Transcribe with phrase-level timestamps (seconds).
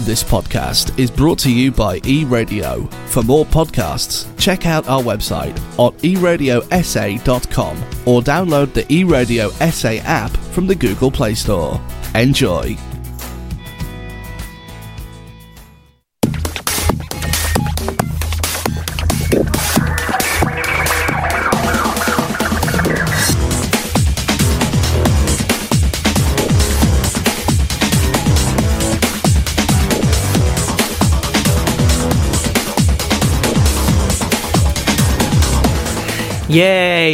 [0.00, 2.92] This podcast is brought to you by eRadio.
[3.08, 10.30] For more podcasts, check out our website on eradiosa.com or download the eRadio SA app
[10.52, 11.80] from the Google Play Store.
[12.14, 12.76] Enjoy.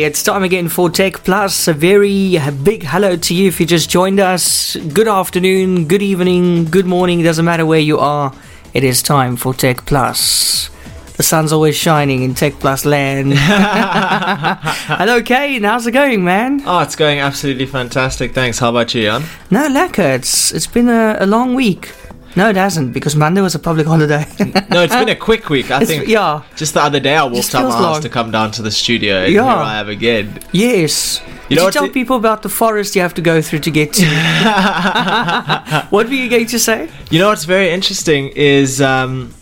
[0.01, 1.69] It's time again for Tech Plus.
[1.69, 4.75] A very big hello to you if you just joined us.
[4.77, 8.33] Good afternoon, good evening, good morning, doesn't matter where you are.
[8.73, 10.71] It is time for Tech Plus.
[11.19, 13.35] The sun's always shining in Tech Plus land.
[13.37, 15.63] hello, Kaine.
[15.63, 16.63] How's it going, man?
[16.65, 18.33] Oh, it's going absolutely fantastic.
[18.33, 18.59] Thanks.
[18.59, 19.25] How about you, Jan?
[19.51, 20.17] No, lekker.
[20.17, 21.93] It's, it's been a, a long week.
[22.35, 24.25] No, it hasn't because Monday was a public holiday.
[24.71, 25.71] No, it's been a quick week.
[25.71, 26.43] I It's- think yeah.
[26.56, 29.25] just the other day I walked up my house to come down to the studio
[29.25, 29.43] and Yeah.
[29.45, 30.39] here I am again.
[30.53, 31.21] Yes.
[31.48, 33.59] You Did know you tell the- people about the forest you have to go through
[33.61, 34.06] to get to?
[35.91, 36.89] what were you going to say?
[37.11, 39.34] You know what's very interesting is um,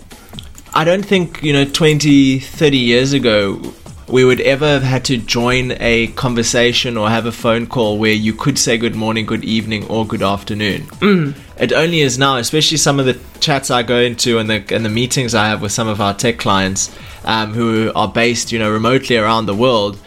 [0.75, 3.61] I don't think, you know, 20, 30 years ago
[4.09, 8.13] we would ever have had to join a conversation or have a phone call where
[8.13, 10.83] you could say good morning, good evening, or good afternoon.
[11.01, 11.35] Mm.
[11.61, 14.83] It only is now, especially some of the chats I go into and the and
[14.83, 16.91] the meetings I have with some of our tech clients
[17.25, 19.99] um, who are based, you know, remotely around the world.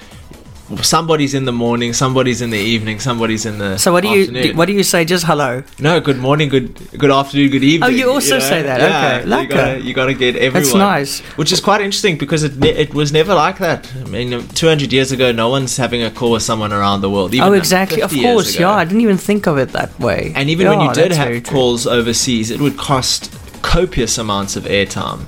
[0.77, 4.53] Somebody's in the morning, somebody's in the evening, somebody's in the So what do you
[4.55, 5.05] what do you say?
[5.05, 5.63] Just hello.
[5.79, 7.89] No, good morning, good good afternoon, good evening.
[7.89, 8.79] Oh, you also say that.
[8.81, 9.49] Okay, you lekker.
[9.49, 10.63] gotta, you gotta get everyone.
[10.63, 11.19] That's nice.
[11.37, 13.91] Which is quite interesting because it ne- it was never like that.
[13.95, 17.33] I mean, 200 years ago, no one's having a call with someone around the world.
[17.33, 18.01] Even oh, exactly.
[18.01, 18.57] Of course.
[18.57, 20.33] Yeah, I didn't even think of it that way.
[20.35, 25.25] And even when you did have calls overseas, it would cost copious amounts of airtime.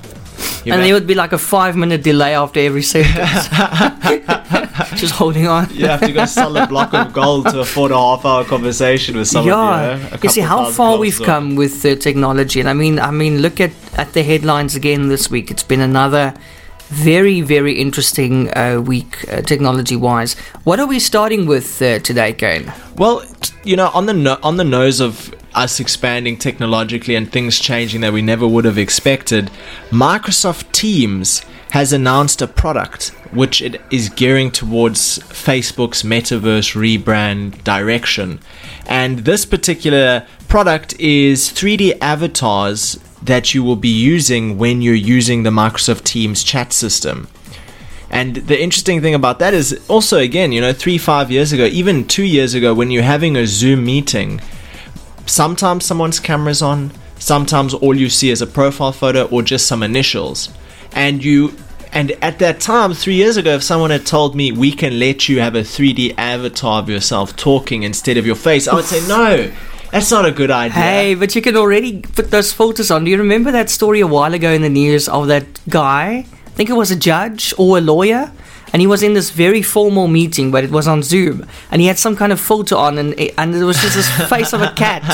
[0.64, 3.48] You and ma- there would be like a five minute delay after every sentence.
[4.96, 5.68] Just holding on.
[5.72, 9.16] you have to go sell a block of gold to afford a half hour conversation
[9.16, 9.48] with someone.
[9.48, 12.98] yeah, you, know, you see how far we've come with uh, technology, and I mean,
[12.98, 15.50] I mean, look at at the headlines again this week.
[15.50, 16.34] It's been another
[16.88, 20.34] very, very interesting uh, week, uh, technology-wise.
[20.64, 22.72] What are we starting with uh, today, Kaine?
[22.96, 23.24] Well,
[23.64, 28.02] you know, on the no- on the nose of us expanding technologically and things changing
[28.02, 29.50] that we never would have expected,
[29.90, 38.38] Microsoft Teams has announced a product which it is gearing towards Facebook's metaverse rebrand direction.
[38.86, 45.42] And this particular product is 3D avatars that you will be using when you're using
[45.42, 47.28] the Microsoft Teams chat system.
[48.10, 51.64] And the interesting thing about that is also, again, you know, three, five years ago,
[51.64, 54.40] even two years ago, when you're having a Zoom meeting,
[55.26, 59.82] sometimes someone's camera's on, sometimes all you see is a profile photo or just some
[59.82, 60.48] initials.
[60.92, 61.54] And you.
[61.92, 65.30] And at that time, three years ago, if someone had told me we can let
[65.30, 69.06] you have a 3D avatar of yourself talking instead of your face, I would say,
[69.08, 69.50] no,
[69.92, 70.74] that's not a good idea.
[70.74, 73.04] Hey, but you can already put those filters on.
[73.04, 76.26] Do you remember that story a while ago in the news of that guy?
[76.46, 78.30] I think it was a judge or a lawyer.
[78.72, 81.46] And he was in this very formal meeting, but it was on Zoom.
[81.70, 84.52] And he had some kind of filter on, and and there was just this face
[84.52, 85.04] of a cat.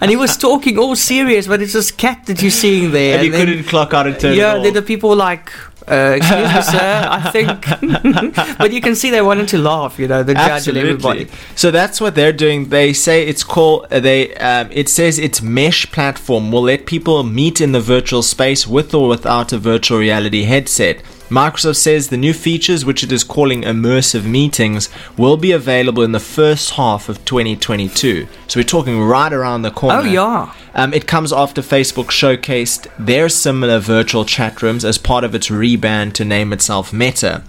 [0.00, 3.18] And he was talking all serious, but it's this cat that you're seeing there.
[3.18, 5.52] and you couldn't clock out and turn it yeah, then the people were like,
[5.88, 8.58] uh, excuse me, sir, I think.
[8.58, 11.28] but you can see they wanted to laugh, you know, the judge and everybody.
[11.54, 12.70] So that's what they're doing.
[12.70, 13.86] They say it's called.
[13.92, 18.22] uh, They um, it says its mesh platform will let people meet in the virtual
[18.22, 21.02] space with or without a virtual reality headset.
[21.28, 24.88] Microsoft says the new features, which it is calling immersive meetings,
[25.18, 28.28] will be available in the first half of 2022.
[28.46, 29.98] So we're talking right around the corner.
[29.98, 30.54] Oh, yeah.
[30.74, 35.48] Um, it comes after Facebook showcased their similar virtual chat rooms as part of its
[35.48, 37.42] rebrand to name itself Meta.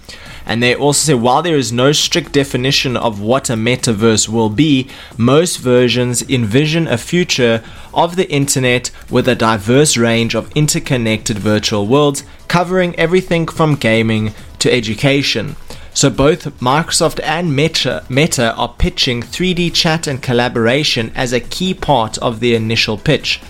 [0.47, 4.49] And they also say while there is no strict definition of what a metaverse will
[4.49, 4.87] be,
[5.17, 7.61] most versions envision a future
[7.93, 14.33] of the internet with a diverse range of interconnected virtual worlds covering everything from gaming
[14.59, 15.57] to education.
[15.94, 21.73] So both Microsoft and Meta, Meta are pitching 3D chat and collaboration as a key
[21.73, 23.41] part of the initial pitch.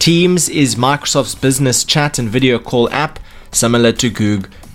[0.00, 3.20] Teams is Microsoft's business chat and video call app,
[3.52, 4.10] similar to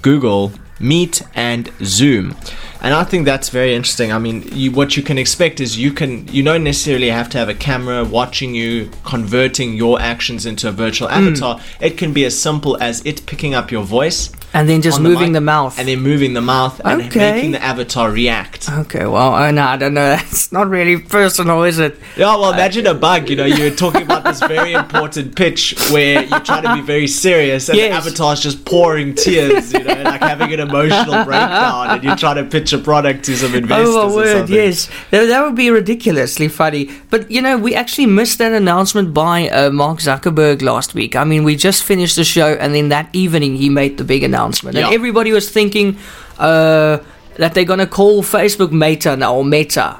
[0.01, 2.35] Google Meet and Zoom.
[2.81, 4.11] And I think that's very interesting.
[4.11, 7.37] I mean, you, what you can expect is you can you don't necessarily have to
[7.37, 11.15] have a camera watching you converting your actions into a virtual hmm.
[11.15, 11.59] avatar.
[11.81, 15.31] It can be as simple as it picking up your voice And then just moving
[15.31, 15.77] mic, the mouth.
[15.79, 17.31] and then moving the mouth and Okay.
[17.33, 18.61] making the avatar react.
[18.83, 20.17] Okay, well, oh, no, I don't know.
[20.31, 21.93] It's not really personal, is it?
[22.17, 23.29] Yeah, well, imagine a bug.
[23.29, 27.07] You know, you're talking about this very important pitch where you're trying to be very
[27.07, 27.89] serious, and Yes.
[27.91, 29.71] the avatar's just pouring tears.
[29.73, 33.35] You know, like having an emotional breakdown, and you're trying to pitch a product to
[33.37, 34.49] some investors Oh my or word!
[34.49, 36.89] Yes, that, that would be ridiculously funny.
[37.11, 41.15] But you know, we actually missed that announcement by uh, Mark Zuckerberg last week.
[41.15, 44.23] I mean, we just finished the show, and then that evening he made the big
[44.23, 44.69] announcement, Yeah.
[44.85, 45.97] and everybody was thinking
[46.39, 46.97] uh,
[47.37, 49.97] that they're gonna call Facebook Meta now or Meta.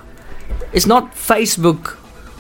[0.74, 1.96] It's not Facebook,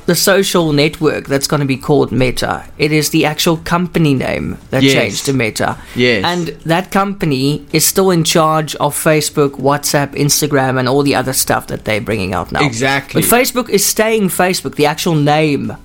[0.06, 2.64] the social network, that's gonna be called Meta.
[2.78, 4.94] It is the actual company name that Yes.
[4.94, 5.78] changed to Meta.
[5.96, 6.24] Yes.
[6.26, 11.34] And that company is still in charge of Facebook, WhatsApp, Instagram, and all the other
[11.34, 12.66] stuff that they're bringing out now.
[12.66, 13.22] Exactly.
[13.22, 14.76] But Facebook is staying Facebook.
[14.76, 15.76] The actual name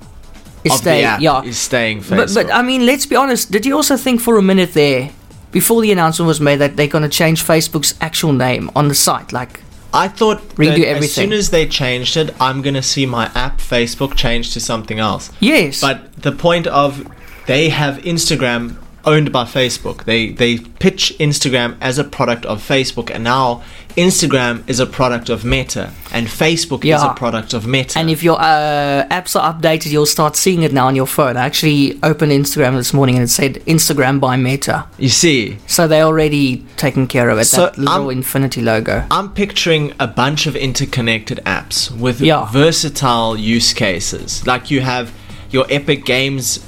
[0.64, 1.20] is staying.
[1.20, 1.42] yeah.
[1.42, 2.34] is staying but, Facebook.
[2.46, 3.50] but I mean, let's be honest.
[3.50, 5.10] Did you also think for a minute there,
[5.52, 8.94] before the announcement was made, that they're going to change Facebook's actual name on the
[8.94, 9.32] site?
[9.32, 9.60] Like,
[9.94, 11.02] I thought Redo everything.
[11.02, 14.98] as soon as they changed it, I'm gonna see my app Facebook change to something
[14.98, 15.30] else.
[15.38, 15.80] yes.
[15.80, 17.06] But the point of
[17.46, 20.04] they have Instagram owned by Facebook.
[20.04, 23.62] They they pitch Instagram as a product of Facebook, and now
[23.96, 27.98] Instagram is a product of Meta, and Facebook is a product of Meta.
[27.98, 31.36] And if your uh, apps are updated, you'll start seeing it now on your phone.
[31.36, 34.86] I actually opened Instagram this morning and it said Instagram by Meta.
[34.98, 37.44] you see, So they're already taking care of it.
[37.44, 39.04] So, that little I'm- infinity logo.
[39.10, 42.50] I'm picturing a bunch of interconnected apps with Yeah.
[42.50, 44.46] versatile use cases.
[44.46, 45.12] Like you have
[45.50, 46.60] your Epic Games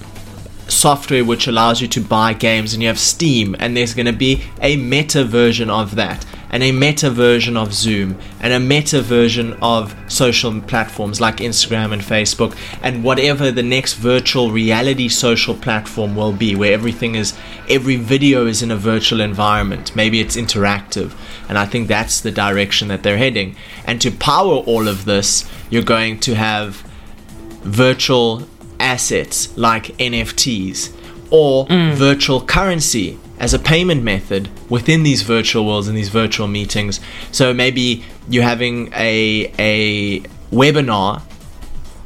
[0.69, 4.13] software which allows you to buy games and you have Steam and there's going to
[4.13, 6.25] be a meta version of that
[6.55, 11.93] and a meta version of Zoom and a meta version of social platforms like Instagram
[11.93, 17.37] and Facebook and whatever the next virtual reality social platform will be where everything is
[17.69, 19.97] every video is in a virtual environment.
[19.97, 21.13] Maybe it's interactive
[21.49, 23.57] and I think that's the direction that they're heading.
[23.85, 26.85] And to power all of this you're going to have
[27.65, 28.49] virtual
[28.81, 30.93] assets like NFTs
[31.31, 31.95] or mm.
[31.95, 37.01] virtual currency as a payment method within these virtual worlds and these virtual meetings.
[37.33, 40.21] So maybe you're having a a
[40.53, 41.23] webinar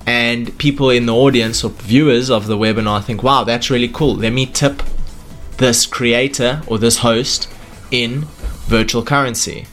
[0.07, 4.15] and people in the audience or viewers of the webinar think, "Wow, that's really cool.
[4.15, 4.83] Let me tip
[5.59, 7.49] this creator or this host
[7.91, 8.27] in
[8.67, 9.67] virtual currency."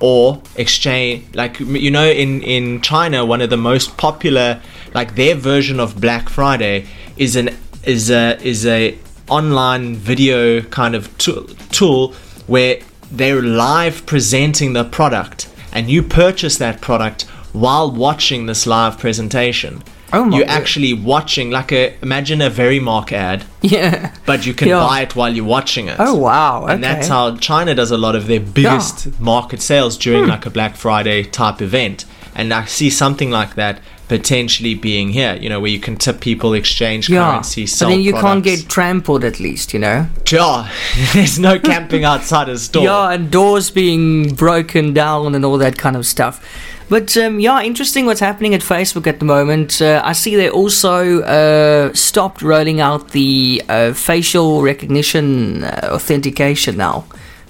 [0.00, 4.60] or exchange like you know in in China one of the most popular
[4.98, 6.76] like their version of Black Friday
[7.16, 7.48] is an
[7.84, 8.80] is a is a
[9.28, 12.02] online video kind of tool, tool
[12.46, 12.74] where
[13.18, 15.38] they're live presenting the product
[15.72, 17.22] and you purchase that product
[17.52, 20.60] while watching this live presentation Oh my you're word.
[20.60, 24.12] actually watching like a imagine a very mark ad Yeah.
[24.30, 24.80] but you can Yeah.
[24.88, 26.62] buy it while you're watching it Oh wow.
[26.64, 26.72] Okay.
[26.72, 30.30] and that's how China does a lot of their biggest market sales during Hmm.
[30.34, 31.98] like a Black Friday type event.
[32.38, 33.76] And I see something like that
[34.08, 37.30] potentially being here, you know, where you can tip people, exchange yeah.
[37.30, 40.08] currency, But sell then you can't get trampled at least, you know.
[40.30, 40.70] Yeah,
[41.14, 42.78] there's no camping outside a store.
[42.88, 46.42] Yeah, and doors being broken down and all that kind of stuff.
[46.88, 49.82] But um, yeah, interesting what's happening at Facebook at the moment.
[49.82, 56.78] Uh, I see they also uh, stopped rolling out the uh, facial recognition uh, authentication
[56.78, 57.04] now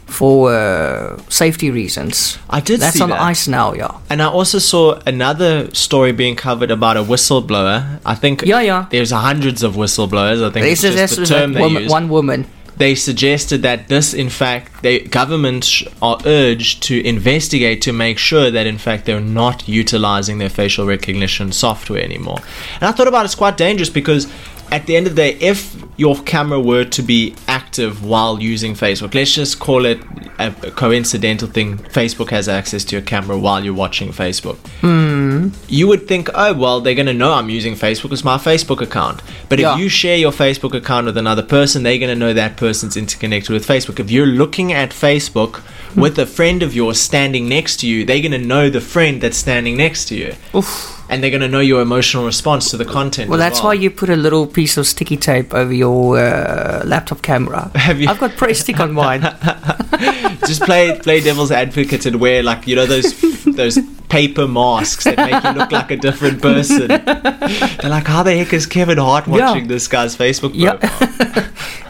[0.08, 2.38] for uh, safety reasons.
[2.50, 3.20] I did That's on that.
[3.20, 3.99] ice now, yeah.
[4.10, 8.00] And I also saw another story being covered about a whistleblower.
[8.05, 8.87] I think Yeah, yeah.
[8.90, 10.43] there's hundreds of whistleblowers.
[10.43, 11.93] I think This it's is just the this is term they woman, use.
[11.93, 12.46] one woman.
[12.79, 18.50] they suggested that this, in fact, the governments are urged to investigate to make sure
[18.50, 22.38] that, in fact, they're not utilizing their facial recognition software anymore.
[22.81, 24.27] And I thought about it's quite dangerous because,
[24.70, 28.75] at the end of the day, if your camera were to be active while using
[28.75, 30.01] Facebook, let's just call it
[30.39, 31.79] a coincidental thing.
[31.79, 35.48] Facebook has access to your camera while you're watching Facebook hmm.
[35.69, 38.13] you would think, oh, well, they're going to know I'm using Facebook.
[38.13, 39.22] It's my Facebook account.
[39.48, 39.75] But Yeah.
[39.75, 42.96] if you share your Facebook account with another person, they're going to know that person's
[42.96, 44.01] interconnected with Facebook.
[44.01, 46.01] If you're looking at Facebook hmm.
[46.01, 49.20] with a friend of yours standing next to you, they're going to know the friend
[49.20, 50.34] that's standing next to you.
[50.55, 50.97] Oof.
[51.10, 53.31] And they're going to know your emotional response to the content.
[53.31, 57.22] Well, that's why you put a little piece of sticky tape over your uh, laptop
[57.22, 57.70] camera.
[57.74, 59.22] Have you- I've got Prestik on mine.
[60.46, 65.17] just play play devil's advocate and wear like you know those those paper masks that
[65.19, 66.88] make you look like a different person.
[66.88, 69.50] They're like, how the heck is Kevin Hart Yeah.
[69.50, 70.77] watching this guy's Facebook Yeah.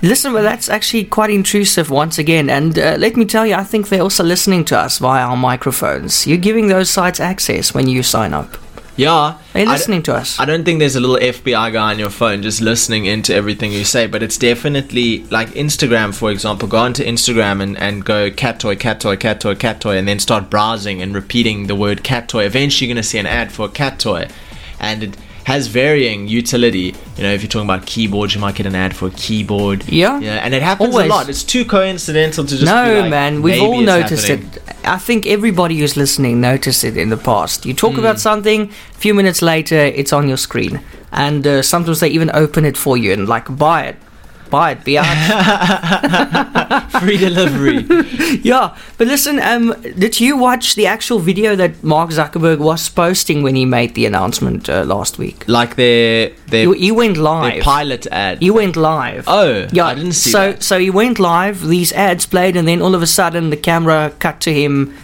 [0.02, 2.48] Listen, but that's actually quite intrusive once again.
[2.48, 5.36] And uh, let me tell you, I think they're also listening to us via our
[5.36, 6.24] microphones.
[6.26, 8.56] You're giving those sites access when you sign up.
[8.98, 9.38] Yeah.
[9.52, 10.38] They're I d- listening to us.
[10.40, 13.72] I don't think there's a little FBI guy on your phone just listening into everything
[13.72, 16.68] you say, but it's definitely like Instagram, for example.
[16.68, 20.08] Go onto Instagram and, and go cat toy, cat toy, cat toy, cat toy, and
[20.08, 22.44] then start browsing and repeating the word cat toy.
[22.44, 24.28] Eventually, you're going to see an ad for a cat toy.
[24.80, 25.16] And it
[25.52, 26.88] has varying utility.
[27.16, 29.78] You know, if you're talking about keyboards, you might get an ad for a keyboard.
[29.88, 30.20] Yeah.
[30.20, 31.06] Yeah, and it happens Always.
[31.06, 31.28] a lot.
[31.28, 34.50] It's too coincidental to just no, be like, man, we've all noticed happening.
[34.54, 34.86] it.
[34.96, 37.64] I think everybody who's listening noticed it in the past.
[37.66, 38.04] You talk Hmm.
[38.04, 38.60] about something,
[38.96, 40.80] a few minutes later, it's on your screen,
[41.12, 43.96] and uh, sometimes they even open it for you and like buy it,
[44.50, 46.90] buy it, be out.
[47.00, 47.86] Free delivery.
[48.42, 53.42] yeah, but listen, um, did you watch the actual video that Mark Zuckerberg was posting
[53.42, 55.44] when he made the announcement uh, last week?
[55.48, 57.62] like their their, You, you went live.
[57.62, 58.42] pilot ad.
[58.42, 59.24] You went live.
[59.26, 60.62] oh, Yeah, I didn't see so that.
[60.62, 61.66] so he went live.
[61.66, 64.94] These ads played, and then all of a sudden the camera cut to him.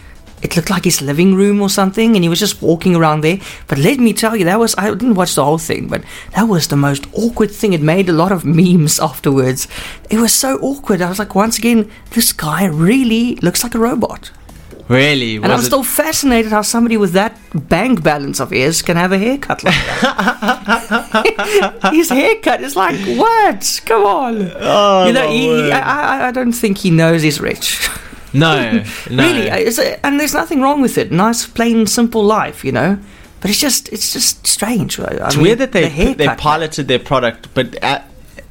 [0.45, 3.39] It looked like his living room or something, and he was just walking around there.
[3.67, 6.05] But let me tell you, that was I didn't watch the whole thing, but
[6.37, 7.73] that was the most awkward thing.
[7.73, 9.67] It made a lot of memes afterwards.
[10.11, 11.01] It was so awkward.
[11.01, 14.31] I was like, once again, this guy really looks like a robot.
[14.87, 15.37] Really?
[15.37, 19.19] And I'm still fascinated how somebody with that bank balance of his can have a
[19.19, 21.91] haircut like that.
[21.95, 23.81] his haircut is like, what?
[23.87, 24.51] Come on.
[24.57, 25.73] Oh, you know, he, he.
[25.73, 27.89] I, I- I don't think he knows he's rich.
[28.47, 29.23] no, no.
[29.25, 31.11] really, a, and there's nothing wrong with it.
[31.13, 32.99] Nice, plain, simple life, you know.
[33.41, 34.99] But it's just, it's just strange.
[34.99, 38.01] I It's mean, weird that they the they piloted their product, but uh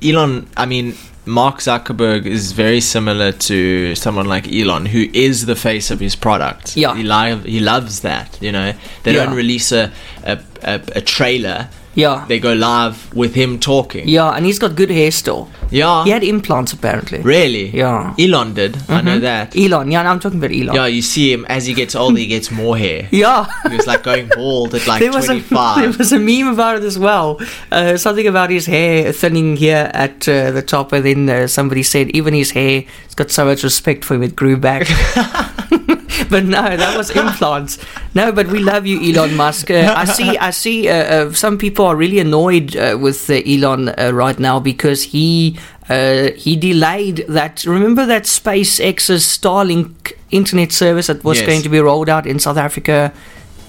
[0.04, 5.56] Elon, I mean, Mark Zuckerberg is very similar to someone like Elon, who is the
[5.56, 6.75] face of his product.
[6.75, 6.94] Yeah.
[6.96, 8.38] he li- he loves that.
[8.42, 8.74] You know,
[9.04, 9.25] they Yeah.
[9.25, 9.92] don't release a
[10.25, 11.70] a, a a trailer.
[11.96, 14.08] Yeah, They go live with him talking.
[14.08, 15.48] yeah, and he's got good hair still.
[15.70, 17.20] Yeah, He had implants apparently.
[17.22, 17.70] really.
[17.76, 18.14] Yeah.
[18.20, 18.78] Elon did.
[18.90, 19.22] I know Mhm.
[19.22, 19.56] that.
[19.58, 20.76] Elon, yeah, I'm talking about Elon.
[20.76, 23.08] Yeah, you see him as he gets older, he gets more hair.
[23.12, 23.46] Yeah.
[23.70, 25.40] He was like going bald at like there was a
[25.80, 27.40] there was a meme about it as well.
[27.72, 31.84] Uh, something about his hair thinning here at uh, the top, and then uh, somebody
[31.84, 34.88] said even his hair has got so much respect for him it grew back.
[36.29, 37.77] but no, that was implants.
[38.13, 39.72] No, but we love you, Elon Musk.
[39.72, 40.38] Uh, I see.
[40.38, 40.89] I see.
[40.89, 40.93] Uh,
[41.27, 45.58] uh, some people are really annoyed uh, with uh, Elon uh, right now because he
[45.89, 47.65] uh, he delayed that.
[47.65, 51.48] Remember that SpaceX's Starlink internet service that was Yes.
[51.48, 53.12] going to be rolled out in South Africa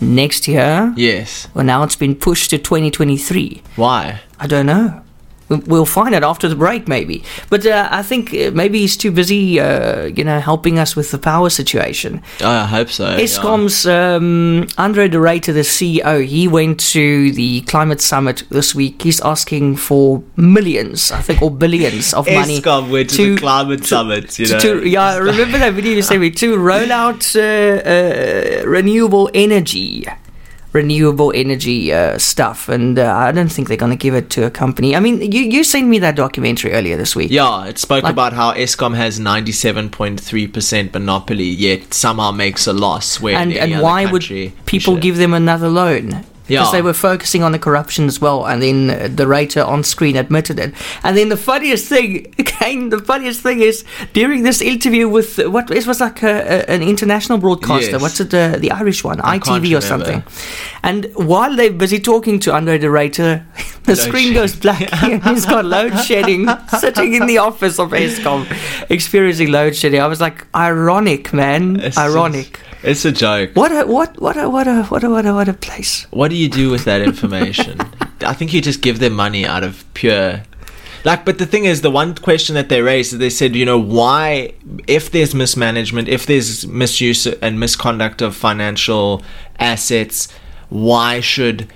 [0.00, 0.92] next year.
[0.96, 1.46] yes.
[1.54, 3.62] Well, now it's been pushed to 2023.
[3.76, 4.20] Why?
[4.40, 5.00] I don't know.
[5.58, 7.22] We- We'll find out after the break, maybe.
[7.50, 11.10] But uh, I think uh, maybe he's too busy, uh, you know, helping us with
[11.10, 12.22] the power situation.
[12.40, 13.10] I hope so.
[13.10, 13.18] yeah.
[13.24, 19.02] Eskom's um, Andre de Ruyter, the CEO, he went to the climate summit this week.
[19.02, 22.60] He's asking for millions, I think, or billions of money.
[22.60, 24.60] Eskom went to, to- the climate summit, you to, know.
[24.60, 30.06] to- yeah, remember that video you sent me to roll out uh, uh, renewable energy,
[30.74, 34.44] renewable energy uh, stuff, and uh, I don't think they're going to give it to
[34.44, 34.94] a company.
[34.96, 37.30] I mean, you you sent me that documentary earlier this week.
[37.30, 43.20] Yeah, it spoke Like- about how Eskom has 97.3% monopoly, yet somehow makes a loss.
[43.20, 44.24] Where and and why would
[44.66, 45.02] people should.
[45.02, 46.24] give them another loan?
[46.46, 46.72] Because Yeah.
[46.72, 50.58] they were focusing on the corruption as well, and then de Ruyter on screen admitted
[50.58, 50.74] it.
[51.02, 53.82] And then the funniest thing, again, the funniest thing is
[54.12, 57.92] during this interview with what it was like a, a, an international broadcaster.
[57.92, 58.02] Yes.
[58.02, 58.34] What's it?
[58.34, 60.22] Uh, the Irish one, I ITV or something.
[60.82, 63.42] And while they're busy talking to Andre de Ruyter,
[63.84, 64.34] the Load screen shedding.
[64.34, 64.92] goes black.
[65.02, 66.46] and he's got load shedding,
[66.78, 68.44] sitting in the office of Eskom,
[68.90, 70.00] experiencing load shedding.
[70.00, 72.52] I was like, ironic, man, It's ironic.
[72.58, 73.50] just- it's a joke.
[73.54, 76.06] What a what what a what a what a what a what a place.
[76.10, 77.80] What do you do with that information?
[78.20, 80.42] I think you just give them money out of pure.
[81.04, 83.66] Like, but the thing is, the one question that they raised is they said, you
[83.66, 84.54] know, why,
[84.86, 89.22] if there's mismanagement, if there's misuse and misconduct of financial
[89.58, 90.32] assets,
[90.70, 91.70] why should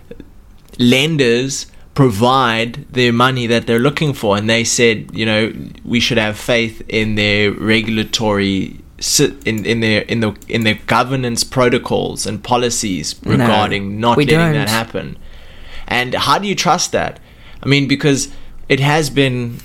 [0.79, 4.39] lenders provide the money that they're looking for?
[4.39, 5.53] And they said, you know,
[5.85, 11.45] we should have faith in their regulatory in, in their in the in their governance
[11.45, 14.53] protocols and policies No, regarding not we letting don't.
[14.55, 15.17] that happen.
[15.87, 17.21] And how do you trust that?
[17.63, 18.29] I mean, because
[18.69, 19.59] it has been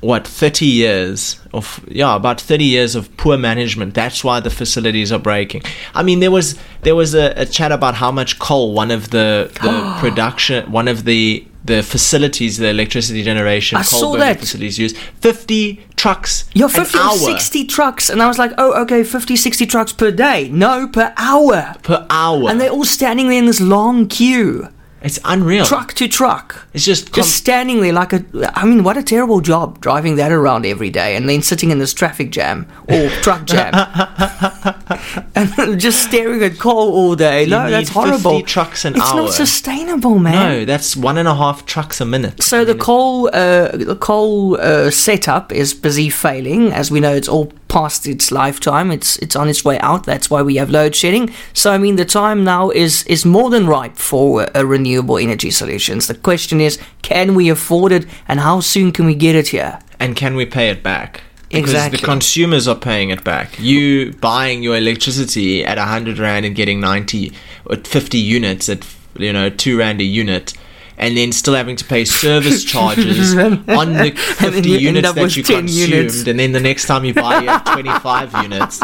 [0.00, 5.10] what 30 years of yeah about 30 years of poor management that's why the facilities
[5.10, 5.62] are breaking
[5.94, 9.08] i mean there was there was a, a chat about how much coal one of
[9.10, 14.40] the the production one of the the facilities the electricity generation I coal burning that.
[14.40, 18.08] facilities use 50 trucks You're an 50 or hour 60 trucks.
[18.08, 20.48] And I was like, oh, okay, 50, 60 trucks per day.
[20.48, 21.74] No, per hour.
[21.82, 24.68] per hour And they're all standing there in this long queue,
[25.02, 26.66] it's unreal truck to truck.
[26.72, 28.24] it's just, com- Just standing there like a.
[28.54, 31.78] I mean, what a terrible job driving that around every day and then sitting in
[31.78, 33.72] this traffic jam or truck jam.
[35.34, 37.44] and just staring at coal all day.
[37.44, 38.32] You no, that's horrible.
[38.38, 39.22] 50 trucks an it's hour.
[39.22, 40.34] not sustainable, man.
[40.34, 42.42] No, that's one and a half trucks a minute.
[42.42, 46.72] So the coal, uh, the coal uh, setup is busy failing.
[46.72, 48.90] As we know, it's all past its lifetime.
[48.90, 50.04] It's it's on its way out.
[50.04, 51.32] That's why we have load shedding.
[51.52, 55.50] So I mean, the time now is is more than ripe for uh, renewable energy
[55.50, 56.06] solutions.
[56.06, 59.78] The question is, can we afford it, and how soon can we get it here?
[59.98, 61.22] And can we pay it back?
[61.48, 61.98] Because Exactly.
[61.98, 63.58] the consumers are paying it back.
[63.58, 67.32] You buying your electricity at 100 Rand and getting 90
[67.66, 68.84] or 50 units at,
[69.16, 70.54] you know, 2 Rand a unit.
[70.98, 75.42] And then still having to pay service charges on the 50 you units that you
[75.42, 75.70] consumed.
[75.70, 76.26] units.
[76.26, 78.80] And then the next time you buy, you have 25 units.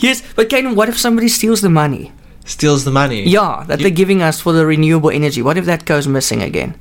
[0.00, 2.12] Yes, but Ken, what if somebody steals the money?
[2.46, 3.28] Steals the money.
[3.28, 5.42] Yeah, that You- they're giving us for the renewable energy.
[5.42, 6.74] What if that goes missing again?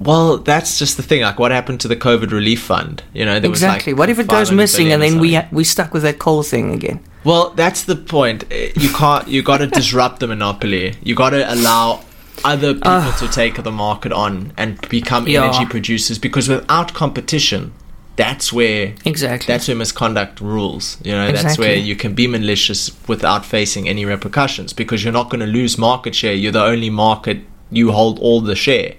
[0.00, 1.22] Well, that's just the thing.
[1.22, 3.02] Like, what happened to the COVID relief fund?
[3.12, 3.92] You know, there exactly.
[3.94, 6.20] was like what if it goes missing and then we ha- we stuck with that
[6.20, 7.00] coal thing again?
[7.24, 8.44] Well, that's the point.
[8.76, 9.26] You can't.
[9.26, 10.94] You got to disrupt the monopoly.
[11.02, 12.04] You got to allow
[12.44, 15.44] other people to take the market on and become Yeah.
[15.44, 16.18] energy producers.
[16.18, 17.72] Because without competition,
[18.16, 19.46] that's where Exactly.
[19.52, 20.96] that's where misconduct rules.
[21.04, 24.72] You know, that's where you can be malicious without facing any repercussions.
[24.72, 26.32] Because you're not going to lose market share.
[26.34, 27.38] You're the only market.
[27.70, 28.94] You hold all the share,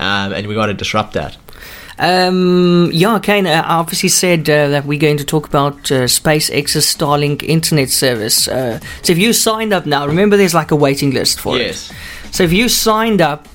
[0.00, 1.36] um, and we got to disrupt that.
[2.00, 6.86] Um, yeah, Kaine I obviously said uh, that we're going to talk about uh, SpaceX's
[6.86, 8.46] Starlink internet service.
[8.46, 11.90] Uh, so if you signed up now, remember there's like a waiting list for Yes.
[11.90, 11.96] it.
[12.30, 13.48] So if you signed up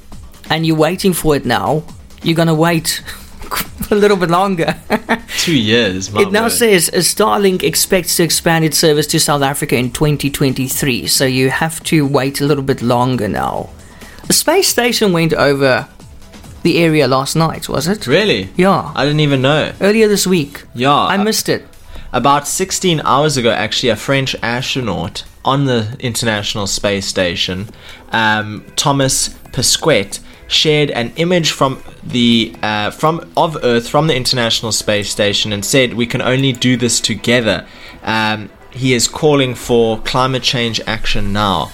[0.49, 1.83] and you're waiting for it now,
[2.21, 3.03] you're going to wait
[3.91, 4.75] a little bit longer.
[5.39, 6.13] Two years.
[6.15, 6.51] It now word.
[6.51, 11.07] says uh, Starlink expects to expand its service to South Africa in 2023.
[11.07, 13.69] So you have to wait a little bit longer now.
[14.27, 15.87] The space station went over
[16.63, 18.07] the area last night, was it?
[18.07, 18.49] Really?
[18.55, 18.91] Yeah.
[18.95, 19.73] I didn't even know.
[19.81, 20.63] Earlier this week.
[20.73, 20.95] Yeah.
[20.95, 21.65] I missed it.
[22.13, 27.69] About 16 hours ago, actually, a French astronaut on the International Space Station,
[28.11, 34.71] um, Thomas Pesquet, shared an image from the uh, from of Earth from the International
[34.71, 37.65] Space Station and said, "We can only do this together."
[38.03, 41.71] Um, he is calling for climate change action now.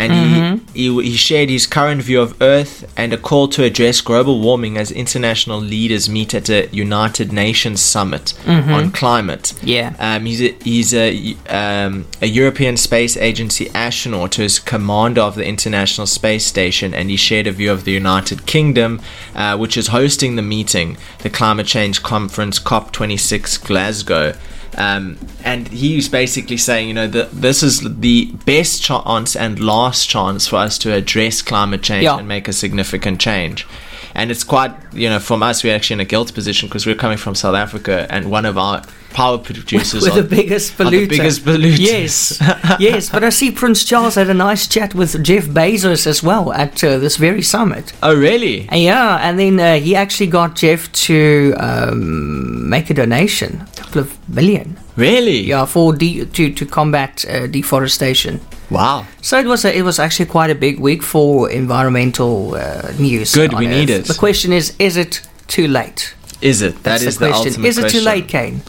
[0.00, 4.00] And he, he, he shared his current view of Earth and a call to address
[4.00, 9.52] global warming as international leaders meet at a United Nations summit on climate.
[9.62, 9.94] Yeah.
[9.98, 15.34] Um, he's a, he's a, um, a European Space Agency astronaut who is commander of
[15.34, 19.00] the International Space Station, and he shared a view of the United Kingdom,
[19.34, 24.34] uh, which is hosting the meeting, the Climate Change Conference COP26 Glasgow.
[24.80, 30.08] Um, and he's basically saying, you know, that this is the best chance and last
[30.08, 32.18] chance for us to address climate change Yeah.
[32.18, 33.66] and make a significant change.
[34.14, 36.96] And it's quite, you know, from us, we're actually in a guilt position because we're
[37.04, 40.90] coming from South Africa, and one of our power producers are the biggest are polluter.
[40.90, 41.78] the biggest polluters.
[41.78, 42.38] Yes,
[42.80, 43.08] yes.
[43.10, 46.82] But I see Prince Charles had a nice chat with Jeff Bezos as well at
[46.82, 47.92] uh, this very summit.
[48.02, 48.68] Oh, really?
[48.72, 54.28] Yeah, and then uh, he actually got Jeff to um, make a donation, couple of
[54.28, 55.40] million, Really?
[55.40, 58.40] yeah, for de- to to combat uh, deforestation.
[58.70, 59.04] Wow.
[59.22, 63.34] So it was a, it was actually quite a big week for environmental uh, news.
[63.34, 64.06] Good, we need it.
[64.06, 66.14] The question is, is it too late?
[66.40, 66.74] Is it?
[66.74, 67.64] That That's is the the, question.
[67.64, 68.00] is it question.
[68.00, 68.60] too late, Kaine?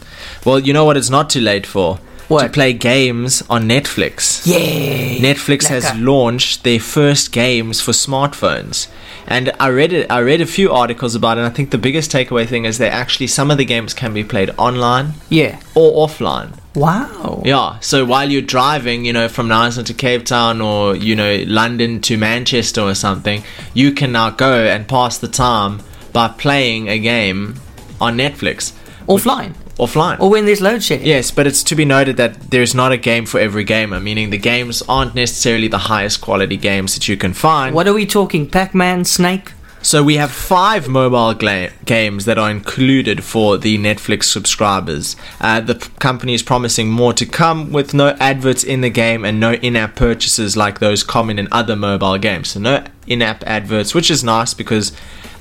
[0.44, 0.96] Well, you know what?
[0.96, 4.46] It's not too late for to play games on Netflix.
[4.46, 5.18] Yay!
[5.20, 8.88] Netflix has launched their first games for smartphones.
[9.26, 11.78] And I read it I read a few articles about it and I think the
[11.78, 15.60] biggest takeaway thing is that actually some of the games can be played online Yeah.
[15.74, 16.58] or offline.
[16.74, 17.42] Wow.
[17.44, 21.44] Yeah, so while you're driving, you know, from Nelson to Cape Town or, you know,
[21.46, 25.80] London to Manchester or something, you can now go and pass the time
[26.14, 27.56] by playing a game
[28.00, 28.72] on Netflix
[29.06, 29.52] Offline.
[29.78, 30.20] Offline.
[30.20, 31.06] Or when there's load shedding.
[31.06, 34.30] Yes, but it's to be noted that there's not a game for every gamer, meaning
[34.30, 37.74] the games aren't necessarily the highest quality games that you can find.
[37.74, 38.48] What are we talking?
[38.48, 39.52] Pac Man, Snake?
[39.84, 45.16] So we have five mobile gla- games that are included for the Netflix subscribers.
[45.40, 49.24] Uh, the p- company is promising more to come with no adverts in the game
[49.24, 52.50] and no in-app purchases like those common in other mobile games.
[52.50, 54.92] So no in-app adverts, which is nice because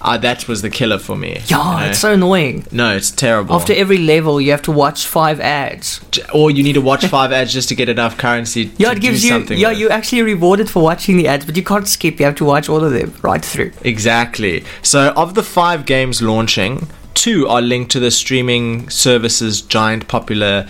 [0.01, 1.39] uh, that was the killer for me.
[1.45, 1.89] Yeah, you know?
[1.91, 2.65] it's so annoying.
[2.71, 3.53] no, it's terrible.
[3.55, 6.01] After every level, you have to watch five ads.
[6.33, 8.71] Or you need to watch five ads just to get enough currency.
[8.77, 9.29] Yeah, to it gives you.
[9.29, 9.77] something Yeah, with.
[9.79, 12.19] you actually rewarded for watching the ads, but you can't skip.
[12.19, 13.71] You have to watch all of them right through.
[13.83, 14.63] Exactly.
[14.81, 20.67] So, of the five games launching, two are linked to the streaming service's giant popular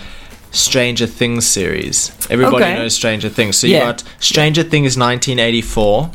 [0.50, 2.12] Stranger Things series.
[2.28, 2.74] Everybody Okay.
[2.74, 3.56] knows Stranger Things.
[3.56, 3.86] So, you Yeah.
[3.86, 6.10] got Stranger Things 1984,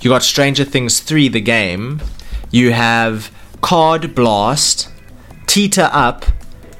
[0.00, 2.00] you got Stranger Things 3, the game,
[2.50, 4.88] you have Card Blast,
[5.46, 6.24] Teeter Up,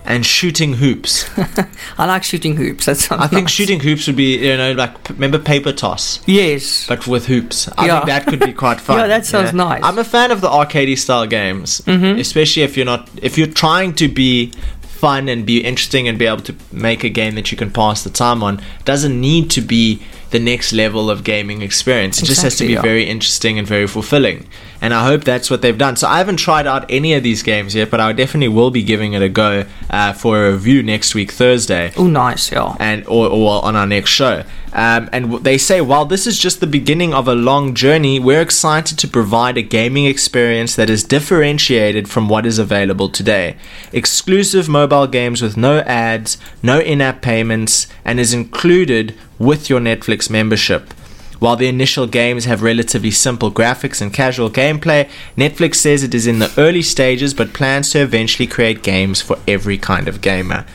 [0.05, 1.29] and shooting hoops.
[1.99, 2.87] I like shooting hoops.
[2.87, 3.51] That sounds I think nice.
[3.51, 6.87] shooting hoops would be, you know, like remember paper toss, Yes.
[6.89, 7.69] but with hoops.
[7.77, 7.97] I Yeah.
[7.99, 8.99] think that could be quite fun.
[8.99, 9.69] Yeah, that sounds know?
[9.69, 9.83] nice.
[9.85, 12.19] I'm a fan of the arcadey style games, Mm-hmm.
[12.19, 14.53] especially if you're not if you're trying to be
[14.83, 18.03] fun and be interesting and be able to make a game that you can pass
[18.03, 18.59] the time on.
[18.59, 22.23] It doesn't need to be the next level of gaming experience.
[22.23, 22.83] It just has to be yeah.
[22.83, 24.47] very interesting and very fulfilling.
[24.81, 25.97] And I hope that's what they've done.
[25.97, 28.83] So I haven't tried out any of these games yet, but I definitely will be
[28.83, 32.51] giving it a go uh, for a review next week, Thursday Oh, nice.
[32.51, 32.77] Yeah.
[32.79, 34.45] and or, or on our next show.
[34.73, 38.41] Um, and they say while this is just the beginning of a long journey, we're
[38.41, 43.57] excited to provide a gaming experience that is differentiated from what is available today.
[43.93, 50.31] Exclusive mobile games with no ads, no in-app payments, and is included with your Netflix
[50.31, 50.93] membership.
[51.41, 56.27] While the initial games have relatively simple graphics and casual gameplay, Netflix says it is
[56.27, 60.67] in the early stages but plans to eventually create games for every kind of gamer.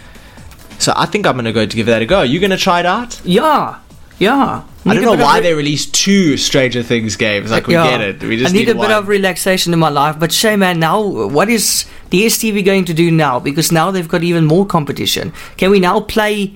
[0.79, 2.17] So I think I'm gonna go to give that a go.
[2.19, 3.21] Are You gonna try it out?
[3.23, 3.77] Yeah.
[4.19, 4.63] Yeah.
[4.88, 7.51] I don't know why re- they released two Stranger Things games.
[7.51, 7.89] Like we Yeah.
[7.89, 8.23] get it.
[8.23, 8.88] We just I need, a one.
[8.88, 10.17] bit of relaxation in my life.
[10.19, 13.39] But Shay, man, now what is DSTV going to do now?
[13.39, 15.34] Because now they've got even more competition.
[15.58, 16.54] Can we now play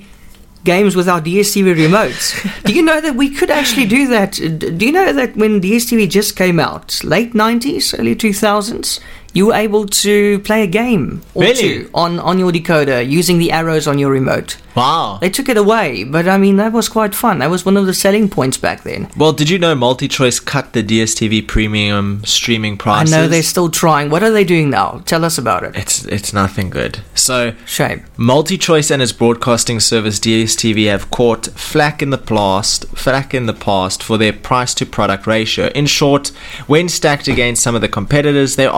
[0.63, 2.63] games with our DSTV remotes?
[2.63, 4.33] do you know that we could actually do that?
[4.33, 8.99] Do you know that when DSTV just came out, late 90s, early 2000s,
[9.33, 11.55] you were able to play a game or Really?
[11.61, 14.57] two on, on your decoder using the arrows on your remote.
[14.75, 15.17] Wow.
[15.19, 17.39] They took it away, but I mean, that was quite fun.
[17.39, 19.09] That was one of the selling points back then.
[19.17, 23.13] Well, did you know MultiChoice cut the DSTV premium streaming prices?
[23.13, 24.09] I know they're still trying.
[24.09, 25.01] What are they doing now?
[25.05, 25.75] Tell us about it.
[25.75, 26.99] It's it's nothing good.
[27.13, 28.05] So Shame.
[28.17, 33.53] MultiChoice and its broadcasting service DSTV have caught flack in the past, flack in the
[33.53, 35.67] past for their price to product ratio.
[35.75, 36.29] In short,
[36.67, 38.69] when stacked against some of the competitors, their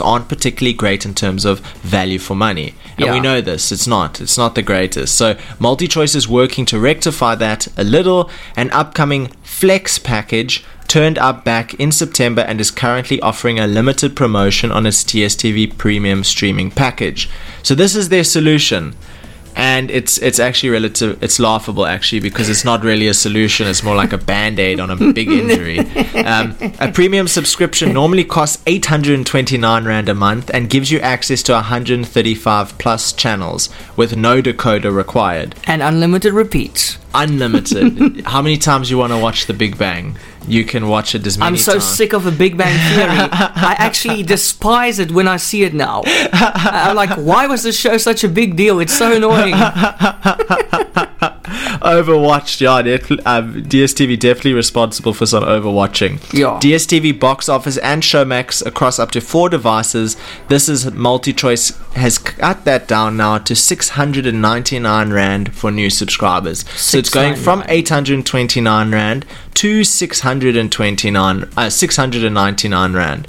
[0.00, 2.74] aren't particularly great in terms of value for money.
[2.98, 3.72] And we know this.
[3.72, 4.20] It's not.
[4.20, 5.16] It's not the greatest.
[5.16, 8.30] So MultiChoice is working to rectify that a little.
[8.56, 14.16] An upcoming Flex package turned up back in September and is currently offering a limited
[14.16, 17.30] promotion on its DSTV premium streaming package.
[17.62, 18.96] So this is their solution.
[19.56, 23.66] And it's it's actually relative it's laughable actually because it's not really a solution.
[23.66, 25.80] It's more like a band-aid on a big injury.
[26.20, 31.52] Um, a premium subscription normally costs 829 rand a month and gives you access to
[31.52, 35.54] 135 plus channels with no decoder required.
[35.64, 36.99] And unlimited repeats.
[37.14, 38.20] Unlimited.
[38.26, 40.16] How many times you want to watch The Big Bang?
[40.48, 41.84] You can watch it as many I'm so times.
[41.84, 43.08] sick of a Big Bang Theory.
[43.10, 46.02] I actually despise it when I see it now.
[46.32, 48.80] I'm like, why was this show such a big deal?
[48.80, 49.54] It's so annoying.
[51.82, 52.80] Overwatched, yeah.
[52.82, 56.20] Net- um, DSTV definitely responsible for some overwatching.
[56.32, 56.58] Yeah.
[56.62, 60.16] DSTV box office and Showmax across up to four devices.
[60.48, 66.68] This is multi-choice has cut that down now to 699 rand for new subscribers.
[66.70, 73.26] So it's going from 829 rand to 629 uh, 699 rand.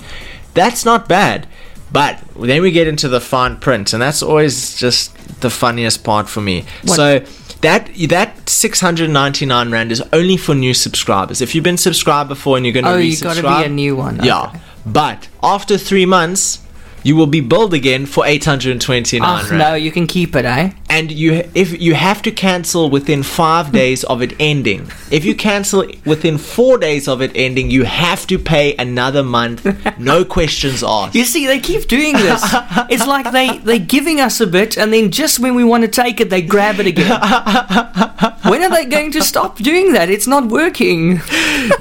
[0.54, 1.48] That's not bad.
[1.92, 6.30] But then we get into the fine print, and that's always just the funniest part
[6.30, 6.64] for me.
[6.84, 6.96] What?
[6.96, 7.20] So
[7.62, 11.42] that that 699 rand is only for new subscribers.
[11.42, 13.96] If you've been subscribed before and you're going to Oh, you gotta be a new
[13.96, 14.24] one.
[14.24, 14.60] Yeah, Okay.
[14.86, 16.60] but after three months,
[17.04, 19.58] you will be billed again for 829 Ach, rand.
[19.60, 20.72] no, you can keep it, eh?
[20.90, 24.92] And you, if you have to cancel within five days of it ending.
[25.10, 29.66] If you cancel within four days of it ending, you have to pay another month,
[30.00, 31.16] no questions asked.
[31.16, 32.44] You see, they keep doing this.
[32.90, 35.88] It's like they they're giving us a bit, and then just when we want to
[35.90, 37.10] take it, they grab it again.
[38.44, 40.10] when are they going to stop doing that?
[40.10, 41.22] It's not working.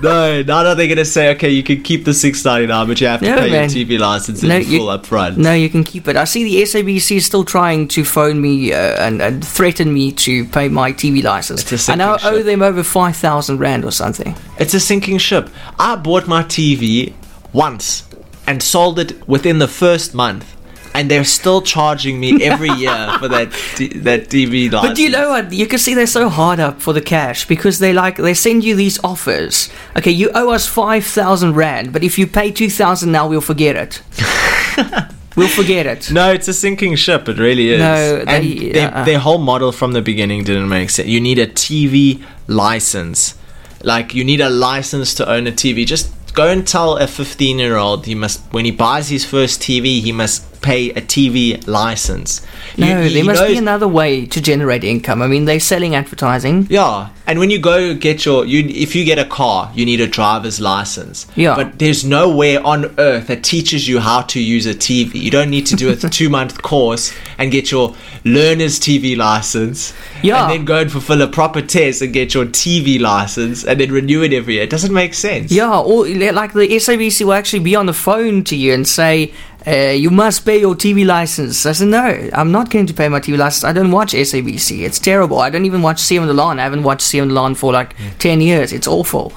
[0.02, 2.86] no, now are they going to say, okay, you can keep the six ninety nine,
[2.86, 3.70] but you have to No, pay man.
[3.70, 5.36] your TV license No, in full upfront.
[5.36, 6.16] No, you can keep it.
[6.16, 10.12] I see the SABC is still trying to phone me uh, and, and threaten me
[10.12, 11.70] to pay my TV license.
[11.70, 12.44] It's a I owe ship.
[12.46, 14.36] them over five thousand rand or something.
[14.58, 15.50] It's a sinking ship.
[15.78, 17.12] I bought my TV
[17.52, 18.04] once
[18.46, 20.56] and sold it within the first month.
[20.92, 24.88] And they're still charging me every year for that t- that TV license.
[24.90, 25.52] But do you know what?
[25.52, 28.64] You can see they're so hard up for the cash because they like they send
[28.64, 29.70] you these offers.
[29.96, 33.40] Okay, you owe us five thousand rand, but if you pay two thousand now, we'll
[33.40, 34.02] forget it.
[35.36, 36.10] we'll forget it.
[36.10, 37.28] No, it's a sinking ship.
[37.28, 37.78] It really is.
[37.78, 39.04] No, and they- their, uh-uh.
[39.04, 41.08] their whole model from the beginning didn't make sense.
[41.08, 43.34] You need a TV license.
[43.82, 45.86] Like you need a license to own a TV.
[45.86, 49.60] Just go and tell a 15 year old he must when he buys his first
[49.60, 52.46] TV he must pay a TV license.
[52.76, 55.22] No, you there must be another way to generate income.
[55.22, 56.66] I mean, they're selling advertising.
[56.70, 60.00] Yeah, and when you go get your you if you get a car, you need
[60.00, 61.28] a driver's license.
[61.36, 61.54] Yeah.
[61.54, 65.14] But there's nowhere on earth that teaches you how to use a TV.
[65.14, 67.94] You don't need to do a two month course and get your
[68.24, 69.94] learner's TV license.
[70.22, 70.42] Yeah.
[70.42, 73.92] And then go and fulfill a proper test and get your TV license and then
[73.92, 74.64] renew it every year.
[74.64, 75.52] It doesn't make sense.
[75.52, 79.32] Yeah, or like the SABC will actually be on the phone to you and say,
[79.66, 81.66] uh, you must pay your TV license.
[81.66, 83.64] I said, no, I'm not going to pay my TV license.
[83.64, 84.80] I don't watch SABC.
[84.80, 85.38] It's terrible.
[85.38, 86.58] I don't even watch 7de Laan.
[86.58, 88.72] I haven't watched 7de Laan for like 10 years.
[88.72, 89.32] It's awful.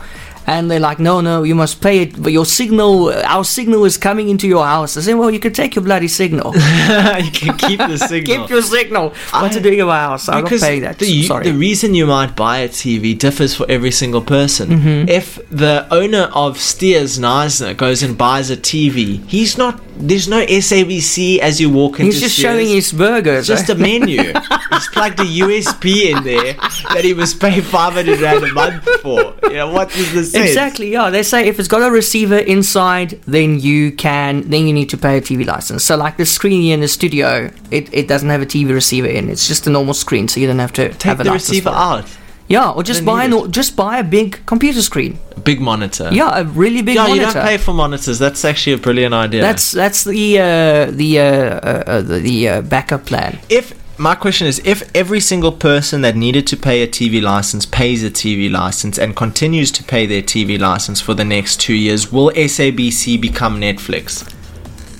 [0.45, 2.21] And they're like, no, no, you must pay it.
[2.21, 4.97] But your signal, our signal is coming into your house.
[4.97, 6.53] I said, well, you can take your bloody signal.
[6.55, 8.37] you can keep the signal.
[8.41, 9.09] Keep your signal.
[9.09, 10.27] What's I- it doing in my house?
[10.27, 10.99] I'm not paying that.
[10.99, 11.45] The, Sorry.
[11.45, 14.69] the reason you might buy a TV differs for every single person.
[14.69, 15.09] Mm-hmm.
[15.09, 19.79] If the owner of Steers Neisner goes and buys a TV, he's not.
[19.95, 22.05] There's no SABC as you walk into.
[22.05, 22.51] He's just Steers.
[22.53, 23.47] showing his burgers.
[23.47, 24.17] It's just a menu.
[24.73, 26.53] He's plugged a USB in there
[26.93, 29.35] that he was paying 500 rand a month for.
[29.43, 30.49] You know what is the sense?
[30.49, 31.09] Exactly, yeah.
[31.09, 34.97] They say if it's got a receiver inside, then you can, then you need to
[34.97, 35.83] pay a TV license.
[35.83, 39.07] So, like the screen here in the studio, it, it doesn't have a TV receiver
[39.07, 39.29] in.
[39.29, 41.49] It's just a normal screen, so you don't have to Take have a the license
[41.49, 41.79] receiver for it.
[41.79, 42.17] out.
[42.47, 45.17] Yeah, or just buy need an, just buy a big computer screen.
[45.43, 46.09] Big monitor.
[46.11, 47.27] Yeah, a really big yeah, monitor.
[47.27, 48.19] you don't pay for monitors.
[48.19, 49.41] That's actually a brilliant idea.
[49.41, 53.39] That's that's the uh, the uh, uh, uh, the, the uh, backup plan.
[53.49, 57.65] if my question is if every single person that needed to pay a TV license
[57.65, 61.73] pays a TV license and continues to pay their TV license for the next two
[61.73, 64.29] years, will SABC become Netflix?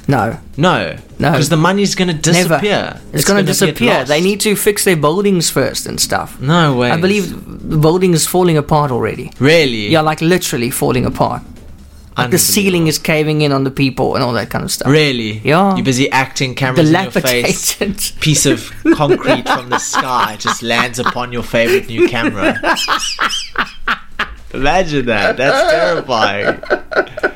[0.08, 1.32] No, No, No.
[1.32, 3.00] because the money's going to disappear.
[3.12, 4.06] It's, going to disappear.
[4.06, 6.40] They need to fix their buildings first and stuff.
[6.40, 6.90] No way.
[6.92, 9.32] I believe the building is falling apart already.
[9.40, 9.88] Really?
[9.90, 11.42] Yeah, like literally falling apart.
[12.18, 14.88] Like the ceiling is caving in on the people and all that kind of stuff.
[14.88, 15.40] Really?
[15.40, 15.76] Yeah.
[15.76, 18.12] You're busy acting, cameras in your face.
[18.20, 22.60] Piece of concrete from the sky just lands upon your favorite new camera.
[24.54, 25.38] Imagine that.
[25.38, 27.33] That's terrifying.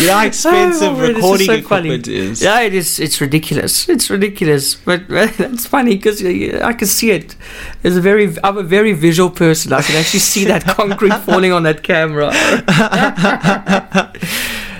[0.00, 1.90] You know how oh, expensive Oh, is just recording so funny.
[1.90, 2.42] equipment is.
[2.42, 2.98] Yeah, it is.
[2.98, 3.88] It's ridiculous.
[3.88, 4.74] It's ridiculous.
[4.74, 7.36] But that's funny because I can see it.
[7.82, 8.34] It's a very.
[8.42, 9.72] I'm a very visual person.
[9.72, 12.30] I can actually see that concrete falling on that camera.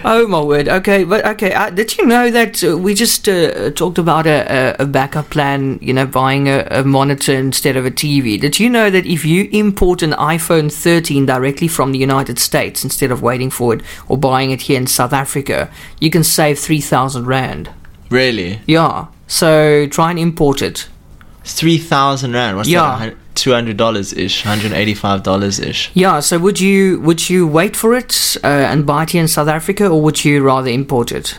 [0.04, 0.68] Oh my word.
[0.68, 1.52] Okay, but okay.
[1.52, 5.78] Uh, did you know that uh, we just uh, talked about a, a, backup plan?
[5.80, 8.40] You know, buying a, a monitor instead of a TV.
[8.40, 12.84] Did you know that if you import an iPhone 13 directly from the United States
[12.84, 16.58] instead of waiting for it or buying it here in South Africa, you can save
[16.58, 17.70] three thousand rand?
[18.10, 18.60] Really?
[18.66, 19.06] Yeah.
[19.26, 20.88] So try and import it.
[21.44, 22.56] 3,000 Rand.
[22.56, 22.98] What's Yeah.
[22.98, 23.14] that?
[23.34, 24.42] $200 ish.
[24.44, 25.90] $185 ish.
[25.94, 26.20] Yeah.
[26.20, 29.48] So would you would you wait for it uh, and buy it here in South
[29.48, 31.38] Africa, or would you rather import it?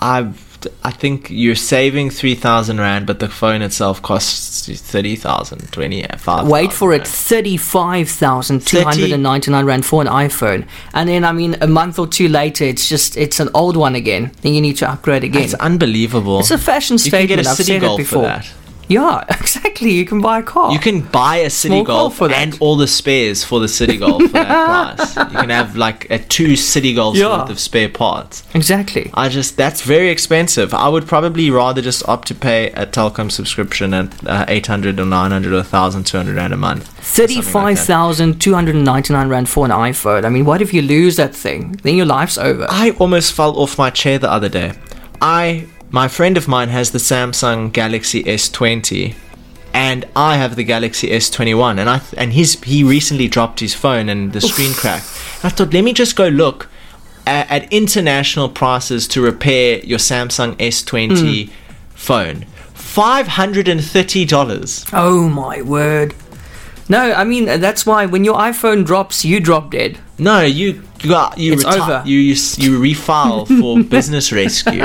[0.00, 0.42] I've.
[0.82, 6.48] I think you're saving 3,000 Rand, but the phone itself costs 30,000, 25,000.
[6.50, 7.06] Wait for it.
[7.06, 11.66] Thirty-five thousand two hundred and ninety-nine rand for an iPhone, and then I mean a
[11.66, 14.32] month or two later, it's just it's an old one again.
[14.40, 15.42] Then you need to upgrade again.
[15.42, 16.40] It's unbelievable.
[16.40, 17.22] It's a fashion statement.
[17.22, 18.22] you can get a I've Citi said it before.
[18.22, 18.50] for that.
[18.88, 19.90] Yeah, exactly.
[19.92, 20.72] You can buy a car.
[20.72, 22.36] You can buy a Citi Small Golf for that.
[22.36, 25.16] and all the spares for the Citi Golf for that price.
[25.16, 27.38] You can have like a two Citi Golfs Yeah.
[27.40, 28.42] worth of spare parts.
[28.54, 29.10] exactly.
[29.14, 30.72] I just that's very expensive.
[30.74, 35.06] I would probably rather just opt to pay a telecom subscription at uh, 800 or
[35.06, 36.88] 900 or 1200 rand a month.
[37.04, 40.24] Thirty-five thousand two hundred and ninety-nine rand for an iPhone.
[40.24, 41.72] I mean, what if you lose that thing?
[41.82, 42.66] Then your life's over.
[42.68, 44.72] I almost fell off my chair the other day.
[45.20, 49.14] I my friend of mine has the Samsung Galaxy S20
[49.72, 54.08] and I have the Galaxy S21 and I and his he recently dropped his phone
[54.08, 55.06] and the screen cracked.
[55.42, 56.68] And I thought let me just go look
[57.26, 61.52] at, at international prices to repair your Samsung S20 hmm.
[61.94, 62.46] phone.
[62.74, 64.90] $530.
[64.92, 66.14] Oh my word.
[66.88, 69.98] No, I mean that's why when your iPhone drops, you drop dead.
[70.18, 72.02] No, you you got you It's reti- over.
[72.06, 74.84] you you, you refile for business rescue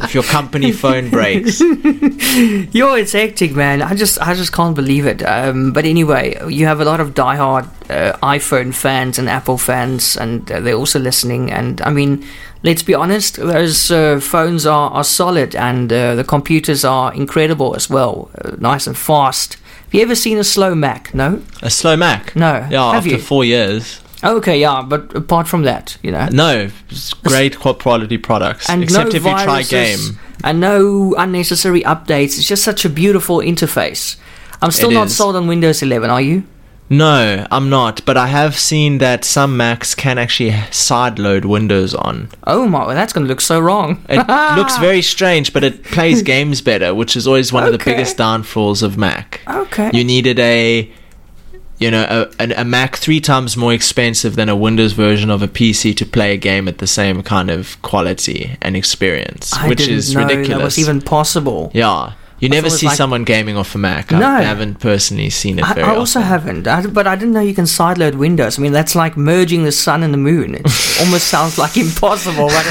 [0.00, 1.60] if your company phone breaks.
[1.60, 3.80] Yo, it's hectic, man.
[3.82, 5.22] I just, I just can't believe it.
[5.22, 10.16] Um, but anyway, you have a lot of diehard uh, iPhone fans and Apple fans,
[10.16, 11.50] and uh, they're also listening.
[11.50, 12.24] And I mean,
[12.62, 17.74] let's be honest, those uh, phones are, are solid, and uh, the computers are incredible
[17.74, 19.54] as well, uh, nice and fast.
[19.84, 21.14] Have you ever seen a slow Mac?
[21.14, 21.42] No.
[21.62, 22.36] A slow Mac.
[22.36, 22.66] No.
[22.70, 23.18] Yeah, Have after you?
[23.18, 24.00] four years.
[24.26, 26.28] Okay, yeah, but apart from that, you know.
[26.32, 28.68] No, it's great quality products.
[28.68, 30.18] and except no if you try game.
[30.44, 32.36] and no unnecessary updates.
[32.38, 34.16] It's just such a beautiful interface.
[34.62, 35.16] I'm still It not is.
[35.16, 36.10] sold on Windows 11.
[36.10, 36.42] Are you?
[36.88, 42.28] No, I'm not, but I have seen that some Macs can actually sideload Windows on.
[42.46, 44.04] Oh my, well, that's going to look so wrong.
[44.08, 44.18] It
[44.56, 47.90] looks very strange, but it plays games better, which is always one of the Okay.
[47.92, 49.40] biggest downfalls of Mac.
[49.48, 49.90] Okay.
[49.92, 50.88] You needed a,
[51.78, 55.48] you know, a, a, Mac three times more expensive than a Windows version of a
[55.48, 59.86] PC to play a game at the same kind of quality and experience, I which
[59.86, 60.48] is ridiculous.
[60.48, 61.70] That was even possible.
[61.74, 64.10] yeah, you never it was see like- someone gaming off a Mac.
[64.10, 64.26] No.
[64.26, 66.28] I haven't personally seen it I, very I also often.
[66.28, 68.58] haven't, I, but I didn't know you can sideload Windows.
[68.58, 70.54] I mean, that's like merging the sun and the moon.
[70.54, 70.62] It
[71.00, 72.48] almost sounds like impossible.
[72.48, 72.66] But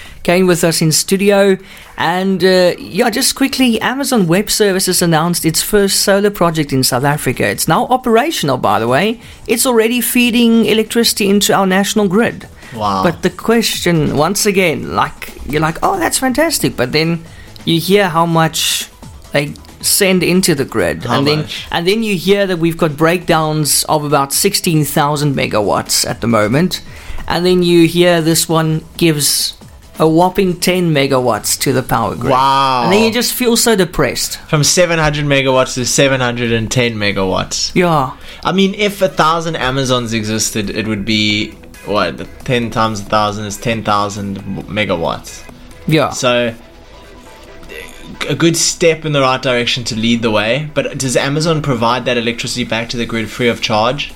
[0.26, 1.56] Kaine with us in studio,
[1.96, 7.04] and uh, yeah, just quickly, Amazon Web Services announced its first solar project in South
[7.04, 7.46] Africa.
[7.46, 9.20] It's now operational, by the way.
[9.46, 12.48] It's already feeding electricity into our national grid.
[12.74, 13.04] Wow.
[13.04, 17.24] But the question, once again, like you're like, oh, that's fantastic, but then
[17.64, 18.88] you hear how much
[19.30, 21.66] they send into the grid, How and then much?
[21.70, 26.26] and then you hear that we've got breakdowns of about sixteen thousand megawatts at the
[26.26, 26.82] moment,
[27.28, 29.52] and then you hear this one gives
[29.98, 32.32] a whopping ten megawatts to the power grid.
[32.32, 32.84] Wow.
[32.84, 34.38] And then you just feel so depressed.
[34.42, 37.74] From 700 megawatts to 710 megawatts.
[37.74, 38.16] Yeah.
[38.44, 41.52] I mean, if a thousand Amazons existed, it would be
[41.86, 42.18] what?
[42.44, 45.48] Ten times a thousand is 10,000 megawatts.
[45.86, 46.10] Yeah.
[46.10, 46.54] So,
[48.28, 50.70] a good step in the right direction to lead the way.
[50.74, 54.12] But does Amazon provide that electricity back to the grid free of charge?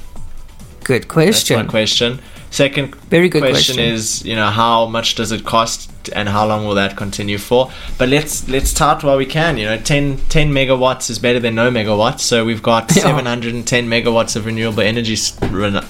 [0.85, 1.57] Good question.
[1.57, 2.17] That's question.
[2.17, 2.21] my question.
[2.51, 3.95] Second Very good question, question.
[3.95, 7.71] is, you know, how much does it cost and how long will that continue for?
[7.97, 9.57] But let's let's start while we can.
[9.57, 12.21] You know, 10, 10 megawatts is better than no megawatts.
[12.21, 13.03] So we've got Yeah.
[13.03, 15.17] 710 megawatts of renewable energy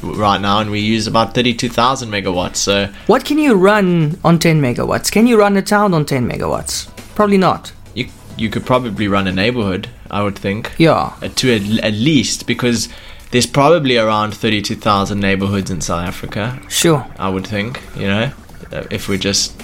[0.03, 2.57] right now, and we use about 32,000 megawatts.
[2.57, 5.11] So What can you run on 10 megawatts?
[5.11, 6.89] Can you run a town on 10 megawatts?
[7.15, 7.73] Probably not.
[7.95, 10.73] you you could probably run a neighborhood, I would think.
[10.79, 11.13] Yeah.
[11.23, 12.89] uh, to at, at least because
[13.31, 17.07] there's probably around 32,000 neighborhoods in South Africa, Sure.
[17.19, 18.33] I would think, you know,
[18.73, 19.61] uh, if we just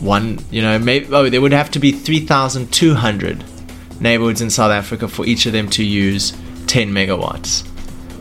[0.00, 3.44] one, you know, maybe oh, there would have to be 3,200
[4.00, 6.32] neighborhoods in South Africa for each of them to use
[6.66, 7.66] 10 megawatts.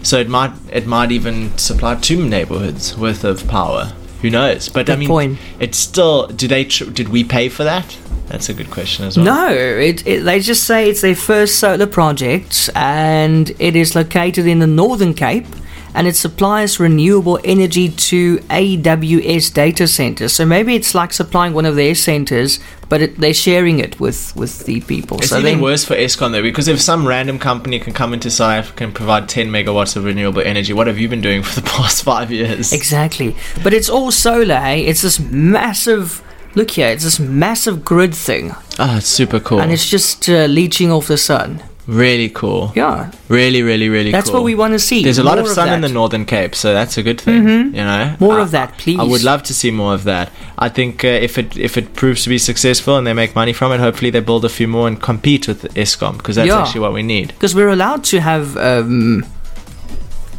[0.05, 3.91] So it might it might even supply two neighborhoods worth of power.
[4.21, 4.69] Who knows?
[4.69, 5.39] But I mean, point.
[5.59, 6.27] it's still.
[6.27, 6.65] Do they?
[6.65, 7.97] Tr- did we pay for that?
[8.29, 9.25] That's a good question as well.
[9.25, 14.45] No, it, it, they just say it's their first solar project and it is located
[14.45, 15.47] in the Northern Cape
[15.95, 20.33] and it supplies renewable energy to AWS data centers.
[20.33, 24.35] So maybe it's like supplying one of their centers, but it, they're sharing it with,
[24.35, 25.17] with the people.
[25.17, 28.13] It's so even then, worse for Eskom though, because if some random company can come
[28.13, 31.41] into South Africa and provide 10 megawatts of renewable energy, what have you been doing
[31.41, 32.71] for the past five years?
[32.71, 33.35] Exactly.
[33.63, 34.85] But it's all solar, hey?
[34.85, 36.23] It's this massive.
[36.55, 39.61] Look here, it's this massive grid thing, Ah, it's super cool.
[39.61, 41.61] and it's just uh, leeching off the sun.
[41.87, 42.71] really cool.
[42.75, 44.41] Yeah, Really, really, really that's cool.
[44.41, 45.01] what we want to see.
[45.03, 47.47] There's a lot of sun in the Northern Cape, so that's a good thing.
[47.47, 48.99] You know, More I- of that, please.
[48.99, 50.31] I would love to see more of that.
[50.59, 53.53] I think uh, if it if it proves to be successful and they make money
[53.53, 56.61] from it, hopefully they build a few more and compete with Eskom because that's Yeah.
[56.61, 57.27] actually what we need.
[57.29, 59.25] because we're allowed to have um,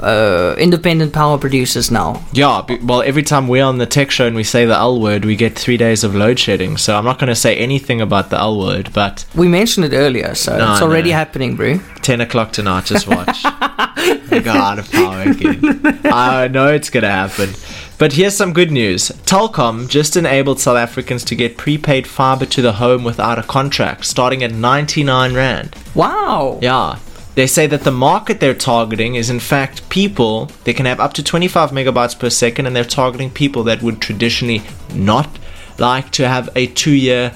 [0.03, 2.23] uh, independent power producers now.
[2.33, 5.25] Yeah, well, every time we're on the tech show and we say the L word,
[5.25, 6.77] we get three days of load shedding.
[6.77, 9.97] So I'm not going to say anything about the L word, but We mentioned it
[9.97, 11.17] earlier, so No, it's already no.
[11.17, 11.79] happening, bro.
[12.03, 13.45] 10 o'clock tonight, just watch.
[14.31, 15.61] we go out of power again.
[16.05, 17.51] I know it's going to happen.
[17.99, 19.09] But here's some good news.
[19.27, 24.07] Telkom just enabled South Africans to get prepaid fiber to the home without a contract,
[24.07, 25.77] starting at 99 Rand.
[25.95, 26.59] Wow.
[26.63, 26.99] Yeah.
[27.41, 30.51] They say that the market they're targeting is, in fact, people.
[30.65, 34.03] They can have up to 25 megabytes per second, and they're targeting people that would
[34.03, 34.61] traditionally
[34.95, 35.39] not
[35.79, 37.33] like to have a two year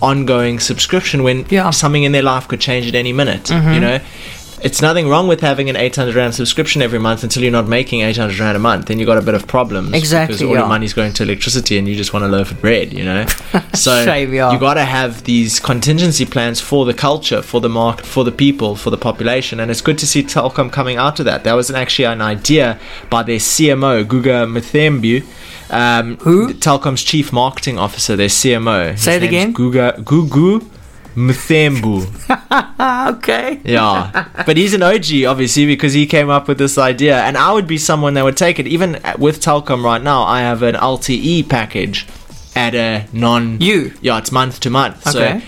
[0.00, 1.70] ongoing subscription when Yeah.
[1.70, 3.50] something in their life could change at any minute.
[3.50, 3.80] You mm-hmm.
[3.80, 4.00] know?
[4.62, 8.00] It's nothing wrong with having an 800 Rand subscription every month until you're not making
[8.00, 8.86] 800 Rand a month.
[8.86, 9.92] Then you've got a bit of problems.
[9.94, 10.60] Exactly, Because all yeah.
[10.60, 13.26] your money's going to electricity and you just want a loaf of bread, you know?
[13.74, 14.50] So Shame, yeah.
[14.50, 18.32] you got to have these contingency plans for the culture, for the market, for the
[18.32, 21.44] people, for the population, and it's good to see Telkom coming out of that.
[21.44, 25.24] That was actually an idea by their CMO, Guga Mthembu.
[25.70, 26.52] Um, Who?
[26.54, 28.92] Telkom's chief marketing officer, their CMO.
[28.92, 29.54] His Say it again.
[29.54, 30.66] Guga Gugu
[31.18, 32.06] Mthembu.
[33.08, 33.60] Okay.
[33.64, 37.52] Yeah, but he's an OG, obviously, because he came up with this idea, and I
[37.52, 38.66] would be someone that would take it.
[38.66, 42.06] Even with Telkom right now, I have an LTE package
[42.54, 43.60] at a non.
[43.60, 43.92] You.
[44.00, 45.06] Yeah, it's month to month.
[45.06, 45.40] Okay.
[45.40, 45.46] So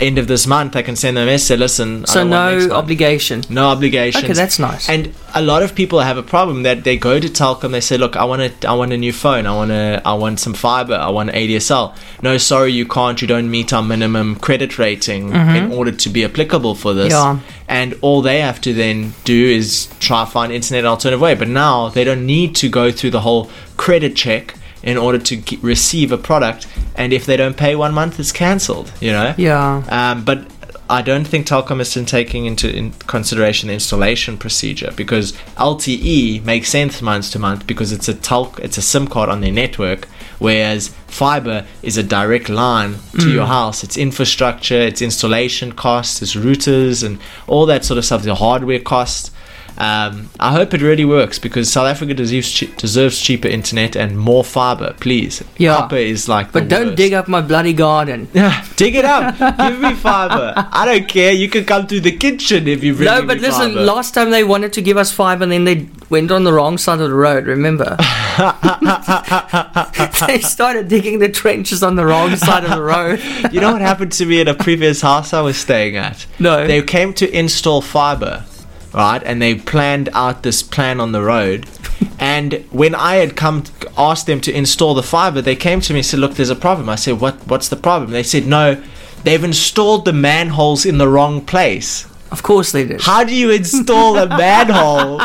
[0.00, 1.48] end of this month, I can send them a message.
[1.48, 3.42] Say, Listen, I So don't want next no month." obligation.
[3.48, 4.24] no obligation.
[4.24, 4.88] Okay, that's nice.
[4.88, 7.72] And a lot of people have a problem that they go to Telkom.
[7.72, 9.46] They say, "Look, I want a, I want a new phone.
[9.46, 10.94] I want a, I want some fiber.
[10.94, 13.20] I want ADSL." No, sorry, you can't.
[13.22, 15.56] You don't meet our minimum credit rating mm-hmm.
[15.56, 17.12] in order to be applicable for this.
[17.12, 17.38] Yeah.
[17.68, 21.34] And all they have to then do is try find internet alternative way.
[21.34, 25.36] But now they don't need to go through the whole credit check in order to
[25.36, 26.66] g receive a product.
[26.96, 28.92] And if they don't pay one month, it's cancelled.
[29.00, 29.34] You know.
[29.36, 29.82] Yeah.
[29.88, 30.46] Um, but
[30.90, 36.68] I don't think Telkom is taking into in consideration the installation procedure because LTE makes
[36.68, 40.08] sense month to month because it's a tel- it's a SIM card on their network,
[40.40, 43.84] whereas fiber is a direct line to your house.
[43.84, 48.24] It's infrastructure, it's installation costs, it's routers and all that sort of stuff.
[48.24, 49.30] The hardware costs.
[49.78, 54.18] Um, I hope it really works because South Africa deserves che- deserves cheaper internet and
[54.18, 54.94] more fiber.
[55.00, 55.76] Please, Yeah.
[55.76, 56.52] copper is like.
[56.52, 56.96] But don't worst.
[56.96, 58.28] dig up my bloody garden.
[58.34, 59.38] Yeah, dig it up.
[59.38, 60.52] Give me fiber.
[60.72, 61.32] I don't care.
[61.32, 63.80] You can come through the kitchen if you bring No, but listen, fiber.
[63.84, 66.76] last time they wanted to give us fiber and then they went on the wrong
[66.78, 67.96] side of the road, remember?
[70.26, 73.20] they started digging the trenches on the wrong side of the road.
[73.52, 76.26] you know what happened to me at a previous house I was staying at?
[76.38, 76.66] No.
[76.66, 78.44] They came to install fiber,
[78.92, 79.22] right?
[79.24, 81.66] And they planned out this plan on the road.
[82.18, 83.64] and when I had come
[83.96, 86.56] asked them to install the fiber, they came to me and said, "Look, there's a
[86.56, 87.34] problem." I said, "What?
[87.46, 88.82] What's the problem?" They said, "No,
[89.24, 93.00] they've installed the manholes in the wrong place." Of course they did.
[93.00, 95.20] How do you install a manhole?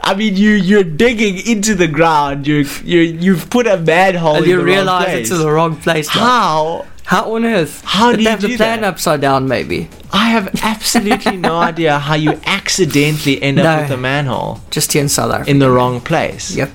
[0.00, 2.46] I mean, you you're digging into the ground.
[2.46, 4.36] You you you've put a manhole.
[4.36, 5.20] And in you the realize wrong place.
[5.22, 6.14] it's in the wrong place.
[6.14, 6.20] now.
[6.20, 6.86] How?
[7.06, 7.82] How on earth?
[7.84, 8.88] How Did do they you have do the plan that?
[8.88, 9.88] upside down, maybe?
[10.12, 13.82] I have absolutely no idea how you accidentally end up No.
[13.82, 15.50] with a manhole Just here in South Africa.
[15.50, 16.56] in the wrong place.
[16.56, 16.70] Yep.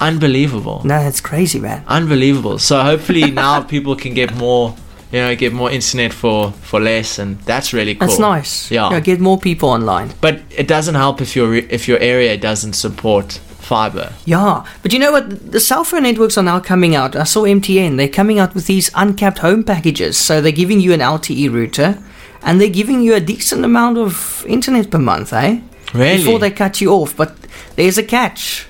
[0.00, 0.82] Unbelievable.
[0.84, 1.82] No, that's crazy, man.
[1.88, 2.58] Unbelievable.
[2.58, 4.74] So hopefully now people can get more,
[5.12, 8.06] you know, get more internet for for less, and that's really cool.
[8.06, 8.70] That's nice.
[8.70, 9.00] Yeah.
[9.00, 10.10] get more people online.
[10.20, 14.12] But it doesn't help if your if your area doesn't support fiber.
[14.24, 15.52] Yeah, but you know what?
[15.52, 17.16] The cell phone networks are now coming out.
[17.16, 17.96] I saw MTN.
[17.96, 20.16] They're coming out with these uncapped home packages.
[20.16, 21.98] So they're giving you an LTE router,
[22.42, 25.60] and they're giving you a decent amount of internet per month, eh?
[25.92, 26.18] Really?
[26.18, 27.16] Before they cut you off.
[27.16, 27.36] But
[27.74, 28.66] there's a catch.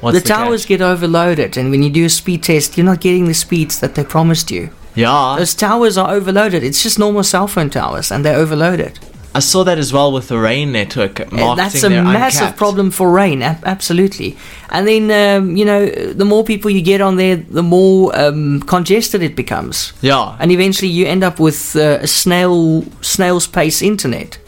[0.00, 0.68] What's the, towers catch?
[0.68, 3.94] get overloaded, and when you do a speed test, you're not getting the speeds that
[3.94, 4.70] they promised you.
[4.94, 6.64] Yeah, Those towers are overloaded.
[6.64, 8.98] It's just normal cell phone towers, and they're overloaded.
[9.36, 12.58] I saw that as well with the rain network And marketing that's a massive uncapped.
[12.58, 14.30] problem for rain ab- absolutely
[14.70, 15.80] and then um, you know
[16.20, 20.50] the more people you get on there the more um, congested it becomes Yeah, and
[20.52, 24.38] eventually you end up with uh, a snail snail's pace internet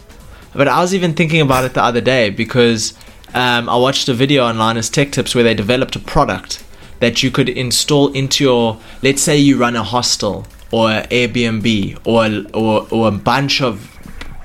[0.55, 2.95] But I was even thinking about it the other day because
[3.35, 6.65] um, I watched a video online as Tech Tips where they developed a product
[7.01, 8.79] that you could install into your.
[9.03, 11.67] Let's say you run a hostel or Airbnb
[12.05, 12.25] or
[12.55, 13.98] or, or a bunch of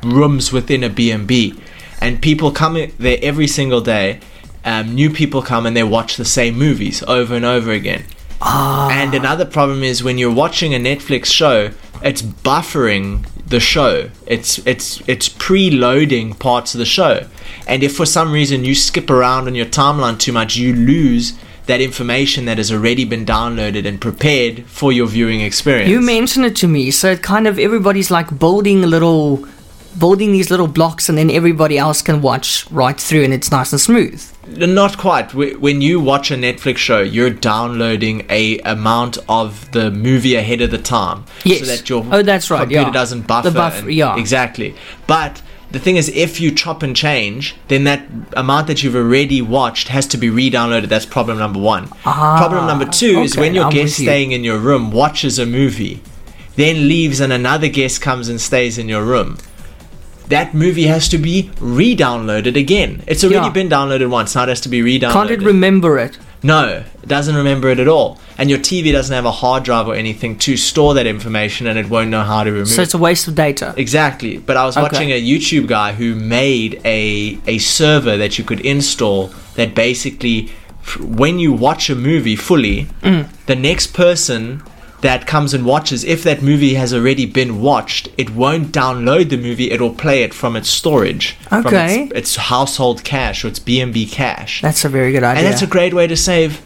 [0.04, 1.60] rooms within a B&B,
[2.02, 4.20] and people come there every single day.
[4.66, 8.06] Um, new people come and they watch the same movies over and over again.
[8.42, 8.90] Ah.
[8.92, 14.10] And another problem is when you're watching a Netflix show, it's buffering the show.
[14.28, 17.28] It's it's it's preloading parts of the show.
[17.68, 21.34] And if for some reason you skip around on your timeline too much, you lose
[21.66, 25.90] that information that has already been downloaded and prepared for your viewing experience.
[25.90, 29.48] you mentioned it to me so it kind of everybody's like building a little
[30.00, 33.72] building these little blocks and then everybody else can watch right through and it's nice
[33.72, 35.34] and smooth Not quite.
[35.34, 40.70] When you watch a Netflix show, you're downloading a amount of the movie ahead of
[40.72, 41.60] the time, Yes.
[41.62, 42.92] so that your Oh, that's right, computer yeah.
[42.92, 43.50] doesn't buffer.
[43.50, 44.18] The buffer, and- yeah.
[44.18, 44.76] exactly.
[45.08, 45.42] But
[45.72, 48.02] the thing is, if you chop and change, then that
[48.36, 50.90] amount that you've already watched has to be re-downloaded.
[50.90, 51.90] That's problem number one.
[52.06, 54.06] Ah, problem number two is when your I'm guest you.
[54.06, 56.02] staying in your room watches a movie,
[56.58, 59.38] then leaves, and another guest comes and stays in your room.
[60.36, 62.92] That movie has to be re-downloaded again.
[63.08, 63.60] It's already Yeah.
[63.60, 64.36] been downloaded once.
[64.36, 65.14] Now it has to be re-downloaded.
[65.20, 66.62] can't it remember it No,
[67.04, 68.20] it doesn't remember it at all.
[68.38, 71.78] And your TV doesn't have a hard drive or anything to store that information and
[71.80, 74.34] it won't know how to remove so it's a waste of data Exactly.
[74.50, 74.84] But I was Okay.
[74.88, 80.38] watching a YouTube guy who made a a server that you could install that basically
[80.86, 83.24] f- when you watch a movie fully, Mm.
[83.52, 84.62] the next person
[85.04, 89.38] that comes and watches if that movie has already been watched, it won't download the
[89.38, 91.34] movie, it'll play it from its storage.
[91.50, 92.04] From Okay.
[92.06, 94.62] its, its household cache or its B&B cache.
[94.62, 96.62] that's a very good idea And that's a great way to save.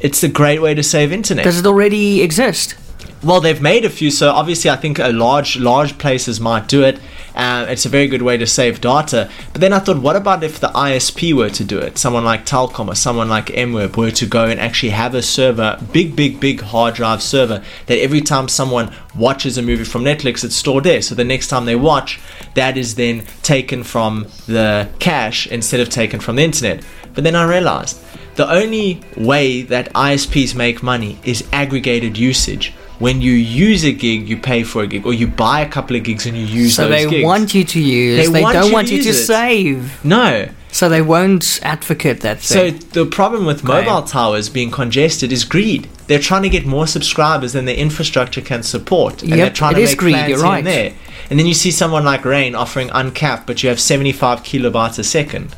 [0.00, 1.44] It's a great way to save internet.
[1.44, 2.74] Does it already exist?
[3.22, 6.82] Well, they've made a few, so obviously I think a large large places might do
[6.82, 6.98] it.
[7.34, 9.30] Uh, it's a very good way to save data.
[9.52, 11.98] But then I thought, what about if the ISP were to do it?
[11.98, 15.78] Someone like Telkom or someone like MWeb were to go and actually have a server,
[15.92, 20.44] big, big, big hard drive server, that every time someone watches a movie from Netflix,
[20.44, 21.00] it's stored there.
[21.00, 22.20] So the next time they watch,
[22.54, 26.84] that is then taken from the cache instead of taken from the internet.
[27.14, 28.02] But then I realized
[28.34, 34.28] the only way that ISPs make money is aggregated usage when you use a gig,
[34.28, 36.76] you pay for a gig, or you buy a couple of gigs and you use
[36.76, 37.24] So they gigs.
[37.24, 38.16] want you to use.
[38.26, 39.14] They They, want don't you want you to it.
[39.14, 40.04] save.
[40.04, 40.48] no.
[40.74, 42.72] So they won't advocate that Thing.
[42.72, 45.86] So the problem with mobile towers being congested is greed.
[46.06, 49.74] They're trying to get more subscribers than their infrastructure can support, and Yep, they're trying
[49.74, 50.58] to make greed, plans right.
[50.58, 50.92] and there.
[51.28, 55.04] And then you see someone like Rain offering uncapped, but you have 75 kilobytes a
[55.04, 55.54] second.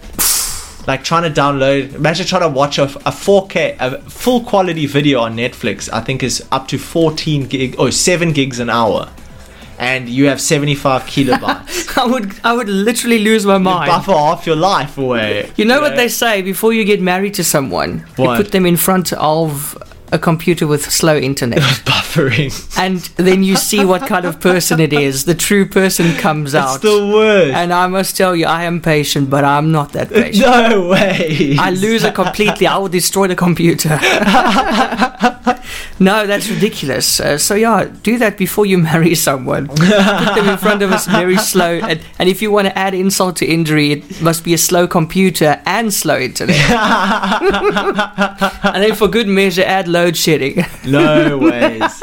[0.87, 5.21] Like trying to download, imagine trying to watch a, a 4K, a full quality video
[5.21, 5.89] on Netflix.
[5.93, 9.11] I think is up to 14 gig or 7 gigs an hour,
[9.79, 11.97] and you have 75 kilobytes.
[11.97, 13.89] I would, I would literally lose my mind.
[13.89, 15.51] Buffer half your life away.
[15.57, 18.01] You know what they say before you get married to someone?
[18.17, 18.39] What?
[18.39, 19.77] You put them in front of
[20.13, 21.61] a computer with slow internet.
[22.15, 22.79] buffering.
[22.85, 25.25] and then you see what kind of person it is.
[25.25, 26.77] The true person comes out.
[26.77, 27.55] It's the worst.
[27.55, 30.47] and I must tell you, I am patient, but I'm not that patient.
[30.47, 31.57] No way.
[31.59, 32.67] I lose it completely.
[32.67, 33.89] I will destroy the computer.
[35.99, 37.21] no, that's ridiculous.
[37.21, 39.69] Uh, so yeah, do that before you marry someone.
[39.69, 41.79] Put them in front of us very slow.
[41.79, 44.87] And, and if you want to add insult to injury, it must be a slow
[44.87, 46.59] computer and slow internet.
[48.65, 50.65] and then for good measure, add load shedding.
[50.87, 52.03] No ways.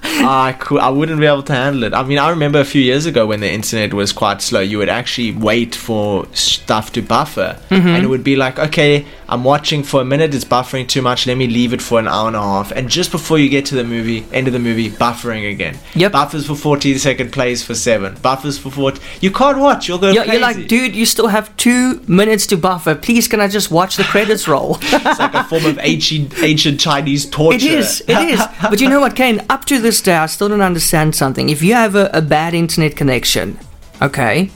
[0.13, 1.93] I could, I wouldn't be able to handle it.
[1.93, 4.59] I mean, I remember a few years ago when the internet was quite slow.
[4.59, 7.87] You would actually wait for stuff to buffer, Mm-hmm.
[7.87, 10.35] and it would be like, okay, I'm watching for a minute.
[10.35, 11.25] It's buffering too much.
[11.25, 12.71] Let me leave it for an hour and a half.
[12.71, 15.77] And just before you get to the movie, end of the movie, buffering again.
[15.95, 16.11] Yep.
[16.11, 18.15] Buffers for 14 second, plays for seven.
[18.21, 19.01] Buffers for 40.
[19.21, 19.87] You can't watch.
[19.87, 22.93] You'll go You're, you're like, dude, you still have two minutes to buffer.
[22.95, 24.77] Please, can I just watch the credits roll?
[24.81, 27.55] It's like a form of ancient, ancient Chinese torture.
[27.55, 28.01] It is.
[28.07, 28.41] It is.
[28.61, 29.41] But you know what, Kaine?
[29.49, 31.49] Up to this day, I still don't understand something.
[31.49, 33.57] If you have a, a bad internet connection,
[34.01, 34.51] okay,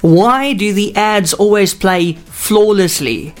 [0.00, 3.34] why do the ads always play flawlessly?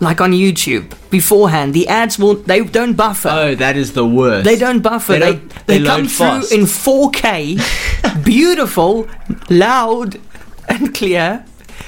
[0.00, 3.28] Like on YouTube beforehand, the ads will they don't buffer.
[3.32, 4.44] Oh, that is the worst.
[4.44, 5.14] They don't buffer.
[5.14, 6.52] They They don't- they, they come through fast.
[6.52, 9.08] in 4K, beautiful,
[9.50, 10.20] loud,
[10.68, 11.44] and clear.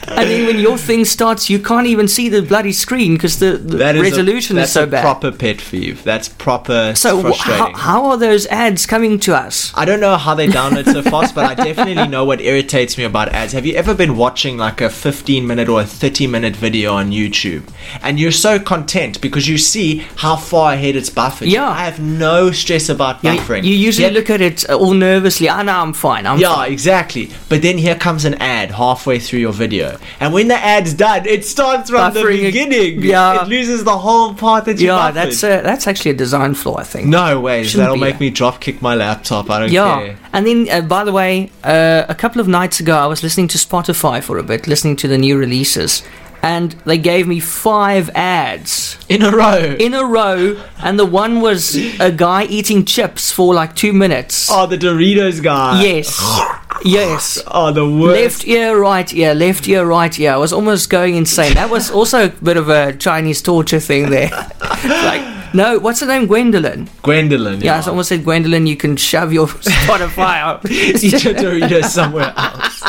[0.09, 3.53] And then when your thing starts, you can't even see the bloody screen because the,
[3.59, 5.03] the is a- resolution that's is so a bad.
[5.03, 6.03] proper pet peeve.
[6.03, 7.75] That's proper so wh- frustrating.
[7.75, 9.73] how, how are those ads coming to us?
[9.75, 13.05] I don't know how they download so fast, but I definitely know what irritates me
[13.05, 13.53] about ads.
[13.53, 17.11] Have you ever been watching like a 15 minute or a 30 minute video on
[17.11, 17.63] YouTube
[18.03, 21.49] and you're so content because you see how far ahead it's buffered?
[21.49, 21.69] Yeah.
[21.69, 23.65] I have no stress about buffering.
[23.65, 25.49] you usually Yet- look at it all nervously.
[25.49, 26.27] Ah, I know I'm fine.
[26.27, 26.73] I'm Yeah, fine.
[26.73, 27.31] exactly.
[27.49, 29.80] But then here comes an ad halfway through your video.
[30.21, 33.03] And when the ad's done, it starts from the Buffering ag- beginning.
[33.03, 33.43] yeah.
[33.43, 35.15] It loses the whole part that you Yeah, buffered.
[35.17, 37.09] that's a, that's actually a design flaw, I think.
[37.09, 37.65] No way.
[37.65, 39.51] That'll make me drop kick my laptop.
[39.51, 40.17] I don't Yeah, care.
[40.33, 43.49] and then uh, by the way, uh, a couple of nights ago, I was listening
[43.49, 46.03] to Spotify for a bit, listening to the new releases,
[46.43, 49.77] and they gave me five ads In a row.
[49.79, 54.49] in a row, and the one was a guy eating chips for like two minutes.
[54.51, 55.83] oh, the Doritos guy.
[55.83, 56.09] Yes,
[56.85, 57.43] yes.
[57.47, 58.23] Oh, the worst.
[58.23, 60.33] Left ear, right ear, left ear, right ear.
[60.33, 61.55] I was almost going insane.
[61.55, 64.31] That was also a bit of a Chinese torture thing there.
[64.61, 66.27] like, no, what's her name?
[66.27, 66.89] Gwendolyn.
[67.03, 67.61] Gwendolyn.
[67.61, 68.67] Yeah, I almost said Gwendolyn.
[68.67, 70.71] You can shove your Spotify out.
[70.71, 72.83] Eat your Doritos somewhere else.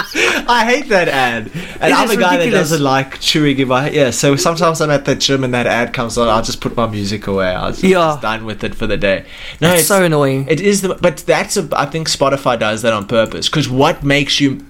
[0.48, 1.52] I hate that ad.
[1.80, 2.44] And I'm a guy ridiculous.
[2.44, 4.12] that doesn't like chewing in my yeah.
[4.12, 6.28] So sometimes I'm at the gym and that ad comes on.
[6.30, 7.48] I'll just put my music away.
[7.48, 7.98] I was Yeah.
[8.00, 9.26] just done with it for the day.
[9.62, 10.48] No, It's it's so annoying.
[10.50, 14.04] It is the but that's a I think Spotify does that on purpose because what
[14.04, 14.64] makes you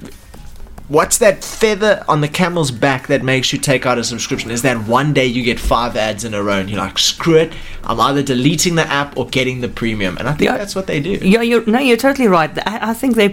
[0.92, 4.62] what's that feather on the camel's back that makes you take out a subscription is
[4.62, 7.54] that one day you get five ads in a row and you're like screw it
[7.86, 10.58] I'm either deleting the app or getting the premium and I think Yeah.
[10.58, 12.52] that's what they do Yeah, you're no, you're totally right.
[12.68, 13.30] I, I think they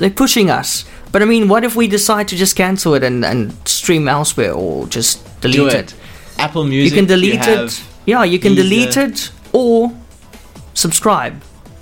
[0.00, 0.84] they're pushing us.
[1.12, 4.52] But I mean, what if we decide to just cancel it and, and stream elsewhere
[4.52, 5.92] or just delete it?
[5.92, 5.94] it
[6.38, 6.92] Apple Music.
[6.92, 7.82] You can delete have it.
[8.04, 8.56] Yeah, you can Deezer.
[8.56, 9.92] delete it or
[10.74, 11.34] subscribe.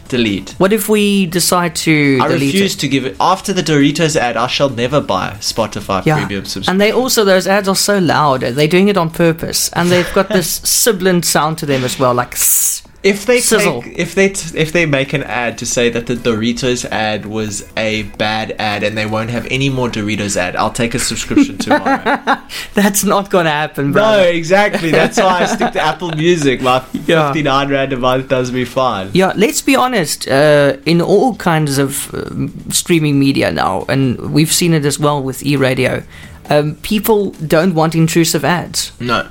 [0.09, 2.79] Delete What if we decide to I refuse it?
[2.81, 6.71] to give it after the Doritos ad I shall never buy Spotify Yeah, premium subscription
[6.73, 8.41] and they also those ads are so loud.
[8.43, 12.15] They're doing it on purpose, and they've got this sibilant sound to them as well,
[12.15, 12.35] like.
[12.35, 12.76] "Sss."
[13.07, 13.83] If they Sizzle.
[13.83, 17.25] take, if they t- if they make an ad to say that the Doritos ad
[17.27, 20.99] was a bad ad and they won't have any more Doritos ad, I'll take a
[20.99, 22.39] subscription tomorrow.
[22.75, 24.03] That's not gonna happen, bro.
[24.03, 24.91] no, exactly.
[24.91, 26.61] That's why I stick to Apple Music.
[26.61, 27.29] My Yeah.
[27.29, 29.11] fifty nine rand a month does me fine.
[29.15, 30.27] Yeah, let's be honest.
[30.29, 35.23] Uh, in all kinds of um, streaming media now, and we've seen it as well
[35.23, 36.03] with eRadio,
[36.51, 38.93] um, people don't want intrusive ads.
[39.01, 39.29] No.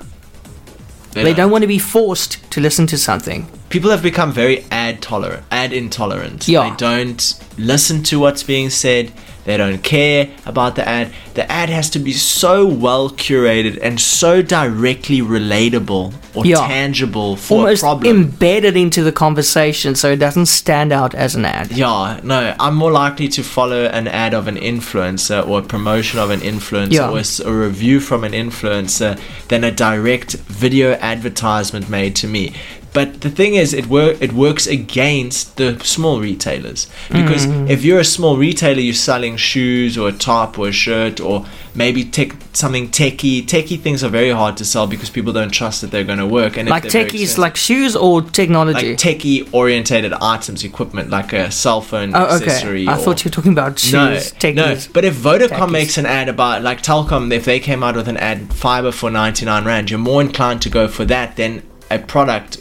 [1.24, 3.48] They don't want to be forced to listen to something.
[3.70, 6.48] People have become very ad tolerant, ad intolerant.
[6.48, 6.70] Yeah.
[6.70, 9.12] They don't listen to what's being said.
[9.46, 11.12] They don't care about the ad.
[11.36, 16.68] The ad has to be so well curated and so directly relatable or Yeah.
[16.68, 18.16] tangible for Almost a problem.
[18.18, 21.72] embedded into the conversation so it doesn't stand out as an ad.
[21.72, 26.20] yeah, no, I'm more likely to follow an ad of an influencer or a promotion
[26.20, 27.10] of an influencer Yeah.
[27.46, 29.18] or a review from an influencer
[29.50, 32.54] than a direct video advertisement made to me.
[32.96, 36.88] But the thing is, it wor- it works against the small retailers
[37.20, 37.70] because Mm.
[37.76, 41.46] if you're a small retailer, you're selling shoes or a top or a shirt or
[41.82, 43.46] maybe tech something techie.
[43.54, 46.32] Techie things are very hard to sell because people don't trust that they're going to
[46.40, 46.54] work.
[46.58, 48.88] And Like techies, like shoes or technology.
[48.90, 52.84] like techie orientated items, equipment, like a cell phone oh, accessory.
[52.84, 52.92] okay.
[52.92, 53.92] I or- thought you were talking about shoes.
[53.94, 54.08] no,
[54.44, 54.56] techies.
[54.56, 54.78] no.
[54.94, 55.72] But if Vodacom Techies.
[55.80, 59.12] makes an ad about like Telkom, if they came out with an ad fiber for
[59.12, 62.58] ninety nine rand, you're more inclined to go for that than a product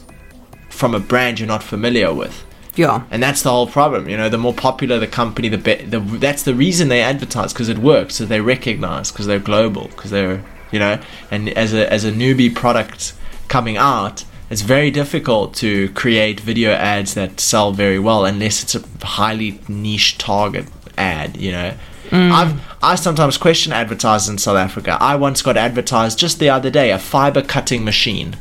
[0.74, 2.44] from a brand you're not familiar with.
[2.76, 3.04] yeah.
[3.10, 4.08] And that's the whole problem.
[4.08, 5.86] You know, the more popular the company, the better.
[5.86, 8.16] the that's the reason they advertise because it works.
[8.16, 11.00] So they recognize because they're global because they're you know,
[11.30, 13.14] and as a as a newbie product
[13.48, 14.24] coming out.
[14.50, 19.58] It's very difficult to create video ads that sell very well unless it's a highly
[19.68, 20.66] niche target
[20.98, 21.74] ad, you know.
[22.10, 22.30] Mm.
[22.30, 24.98] I've I sometimes question advertisers in South Africa.
[25.00, 28.36] I once got advertised just the other day a fiber cutting machine.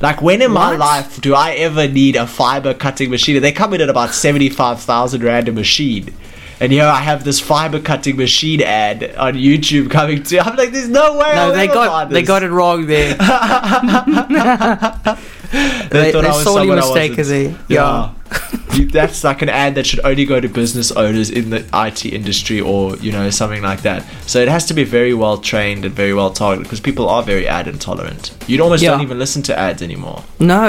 [0.00, 3.40] Like when in my life do I ever need a fiber cutting machine?
[3.42, 6.14] They come in at about seventy five thousand rand a machine.
[6.58, 10.40] And here I have this fiber cutting machine ad on YouTube coming to.
[10.40, 11.34] I'm like, there's no way.
[11.34, 13.16] No, I'll they got they got it wrong there.
[15.50, 17.58] They, thought they I was sorely someone I mistaken wasn't.
[17.68, 18.14] Yeah.
[18.74, 22.04] You- That's like an ad that should only go to business owners in the IT
[22.06, 24.04] industry or, you know, something like that.
[24.26, 27.22] So it has to be very well trained and very well targeted because people are
[27.22, 28.32] very ad intolerant.
[28.46, 28.92] You almost Yeah.
[28.92, 30.22] don't even listen to ads anymore.
[30.38, 30.68] No,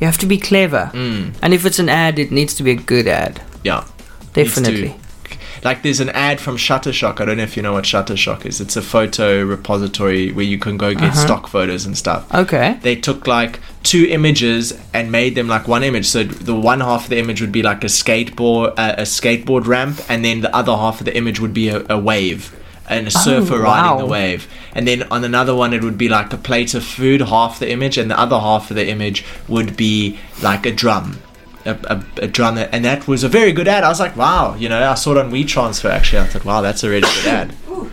[0.00, 0.90] you have to be clever.
[0.92, 1.34] Mm.
[1.42, 3.40] And if it's an ad, it needs to be a good ad.
[3.62, 3.84] Yeah.
[4.34, 4.94] Definitely.
[5.64, 7.20] Like there's an ad from Shutterstock.
[7.20, 8.60] I don't know if you know what Shutterstock is.
[8.60, 11.24] It's a photo repository where you can go get Uh-huh.
[11.26, 12.32] stock photos and stuff.
[12.34, 12.78] Okay.
[12.82, 16.06] they took like two images and made them like one image.
[16.06, 19.66] So the one half of the image would be like a skateboard, uh, a skateboard
[19.66, 22.56] ramp, and then the other half of the image would be a, a wave
[22.88, 24.48] and a surfer riding the Oh, wave.
[24.74, 27.70] And then on another one, it would be like a plate of food, half the
[27.70, 31.18] image, and the other half of the image would be like a drum.
[31.64, 33.84] A, a, a drum that, and that was a very good ad.
[33.84, 36.20] I was like, wow, you know, I saw it on WeTransfer actually.
[36.20, 37.54] I thought, wow, that's a really good ad.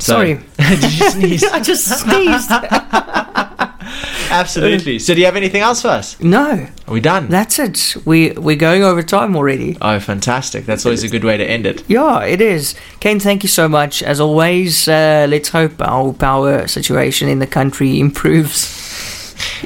[0.00, 0.34] So- Sorry.
[0.58, 1.44] Did you sneeze?
[1.44, 2.50] I just sneezed.
[4.30, 4.98] Absolutely.
[4.98, 6.18] So, do you have anything else for us?
[6.20, 7.28] no, Are we done?
[7.28, 7.96] that's it.
[8.04, 9.76] We we're going over time already.
[9.80, 10.66] Oh, fantastic.
[10.66, 11.84] That's always a good way to end it.
[11.88, 12.74] Yeah, it is.
[13.00, 14.02] Kaine, thank you so much.
[14.02, 18.83] As always, uh, let's hope our power situation in the country improves.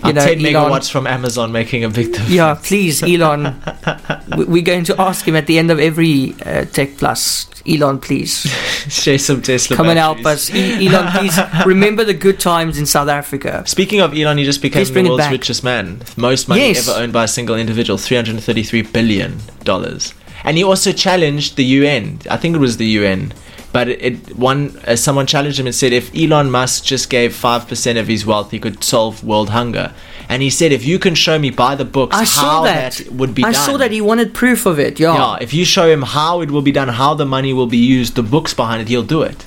[0.05, 2.31] Our 10 Elon- megawatts from Amazon making a big difference.
[2.31, 3.55] Yeah, please, Elon.
[4.37, 7.47] we- we're going to ask him at the end of every uh, Tech Plus.
[7.69, 8.33] Elon, please
[8.89, 10.49] Share some Tesla come and help us.
[10.55, 13.63] E- Elon, please remember the good times in South Africa.
[13.67, 16.01] Speaking of Elon, he just became the world's richest man.
[16.17, 16.89] Most money Yes.
[16.89, 19.39] ever owned by a single individual, $333 billion.
[20.45, 22.21] And he also challenged the UN.
[22.31, 23.33] I think it was the UN.
[23.73, 27.33] But it, it one uh, someone challenged him and said if Elon Musk just gave
[27.33, 29.93] 5% of his wealth, he could solve world hunger.
[30.29, 32.93] And he said if you can show me by the books I how saw that.
[32.95, 33.63] that would be I done.
[33.63, 34.99] I saw that he wanted proof of it.
[34.99, 35.15] Yeah.
[35.15, 37.79] Yeah, if you show him how it will be done, how the money will be
[37.79, 39.45] used, the books behind it, he'll do it.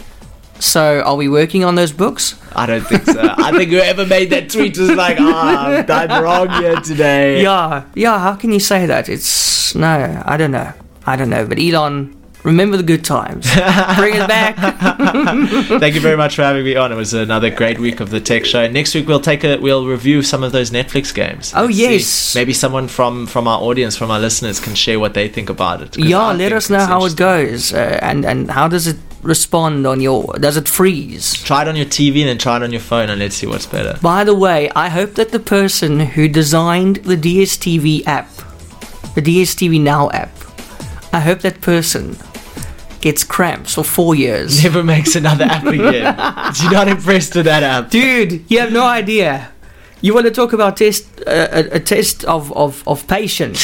[0.59, 2.35] So, are we working on those books?
[2.55, 3.19] I don't think so.
[3.19, 7.41] I think whoever made that tweet was like, ah, I've done wrong here today.
[7.41, 7.85] Yeah.
[7.95, 8.19] Yeah.
[8.19, 9.09] How can you say that?
[9.09, 10.21] It's no.
[10.23, 10.71] I don't know.
[11.07, 11.47] I don't know.
[11.47, 13.45] But Elon, remember the good times.
[13.95, 14.55] Bring it back.
[15.79, 16.91] Thank you very much for having me on.
[16.91, 18.67] It was another great week of the tech show.
[18.67, 21.53] Next week we'll take a we'll review some of those Netflix games.
[21.55, 22.05] Oh, Let's yes.
[22.05, 22.39] see.
[22.39, 25.81] Maybe someone from from our audience, from our listeners, can share what they think about
[25.81, 25.97] it.
[25.97, 26.19] Yeah.
[26.21, 30.01] I Let us know how it goes, uh, and and how does it respond on
[30.01, 30.33] your?
[30.39, 31.33] Does it freeze?
[31.33, 33.47] Try it on your TV and then try it on your phone, and let's see
[33.47, 33.97] what's better.
[34.01, 38.29] By the way, I hope that the person who designed the DSTV app,
[39.15, 40.31] the DSTV Now app,
[41.13, 42.17] I hope that person
[43.01, 44.63] gets cramps for four years.
[44.63, 46.15] Never makes another app again.
[46.61, 47.89] You're not impressed with that app.
[47.89, 49.51] Dude, you have no idea.
[50.01, 53.59] You want to talk about test uh, a, a test of, of, of patience?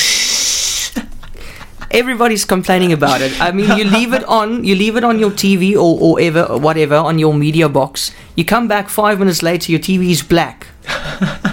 [1.90, 3.40] Everybody's complaining about it.
[3.42, 6.44] I mean, you leave it on, you leave it on your TV or, or ever,
[6.44, 8.12] or whatever on your media box.
[8.36, 10.68] You come back five minutes later, your TV is black,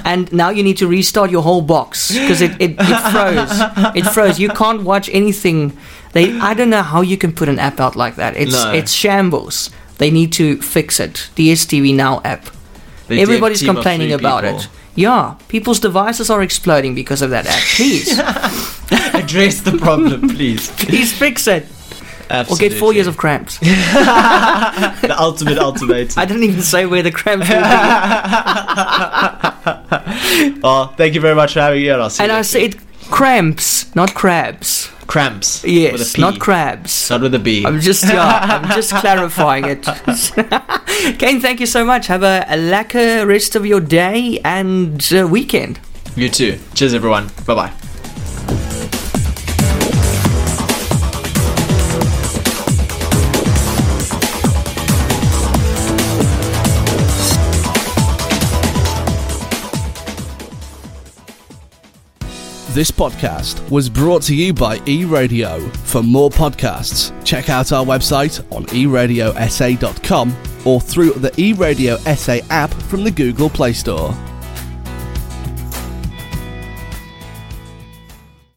[0.05, 3.95] and now you need to restart your whole box because it, it, it froze.
[3.95, 4.41] It froze.
[4.41, 5.77] You can't watch anything.
[6.15, 8.37] They, I don't know how you can put an app out like that.
[8.37, 8.73] It's No.
[8.73, 9.71] it's shambles.
[9.99, 11.29] They need to fix it.
[11.37, 12.47] DSTV Now app.
[13.09, 14.61] The Everybody's dev team of complaining about people.
[14.61, 14.69] it.
[14.97, 17.63] Yeah, people's devices are exploding because of that app.
[17.77, 18.17] Please,
[19.15, 20.71] Address the problem, please.
[20.79, 21.67] please fix it.
[22.31, 23.59] Or get four years of cramps.
[23.59, 26.17] the ultimate ultimate.
[26.17, 27.55] I didn't even say where the cramps be.
[30.63, 31.89] well, thank you very much for having me.
[31.89, 32.43] And, I'll see And you I
[33.15, 34.91] cramps, not crabs.
[35.07, 35.65] cramps.
[35.65, 37.11] Yes, not crabs.
[37.11, 37.65] Not with a B.
[37.65, 39.83] I'm just yeah, I'm just clarifying it.
[41.19, 42.09] Kaine, thank you so much.
[42.09, 45.79] Have a, a lacquer rest of your day and uh, weekend.
[46.17, 46.59] You too.
[46.75, 47.31] Cheers, everyone.
[47.47, 47.73] Bye bye.
[62.75, 65.73] This podcast was brought to you by eRadio.
[65.87, 72.75] For more podcasts, check out our website on eradiosa.com or through the eRadio SA app
[72.75, 74.13] from the Google Play Store.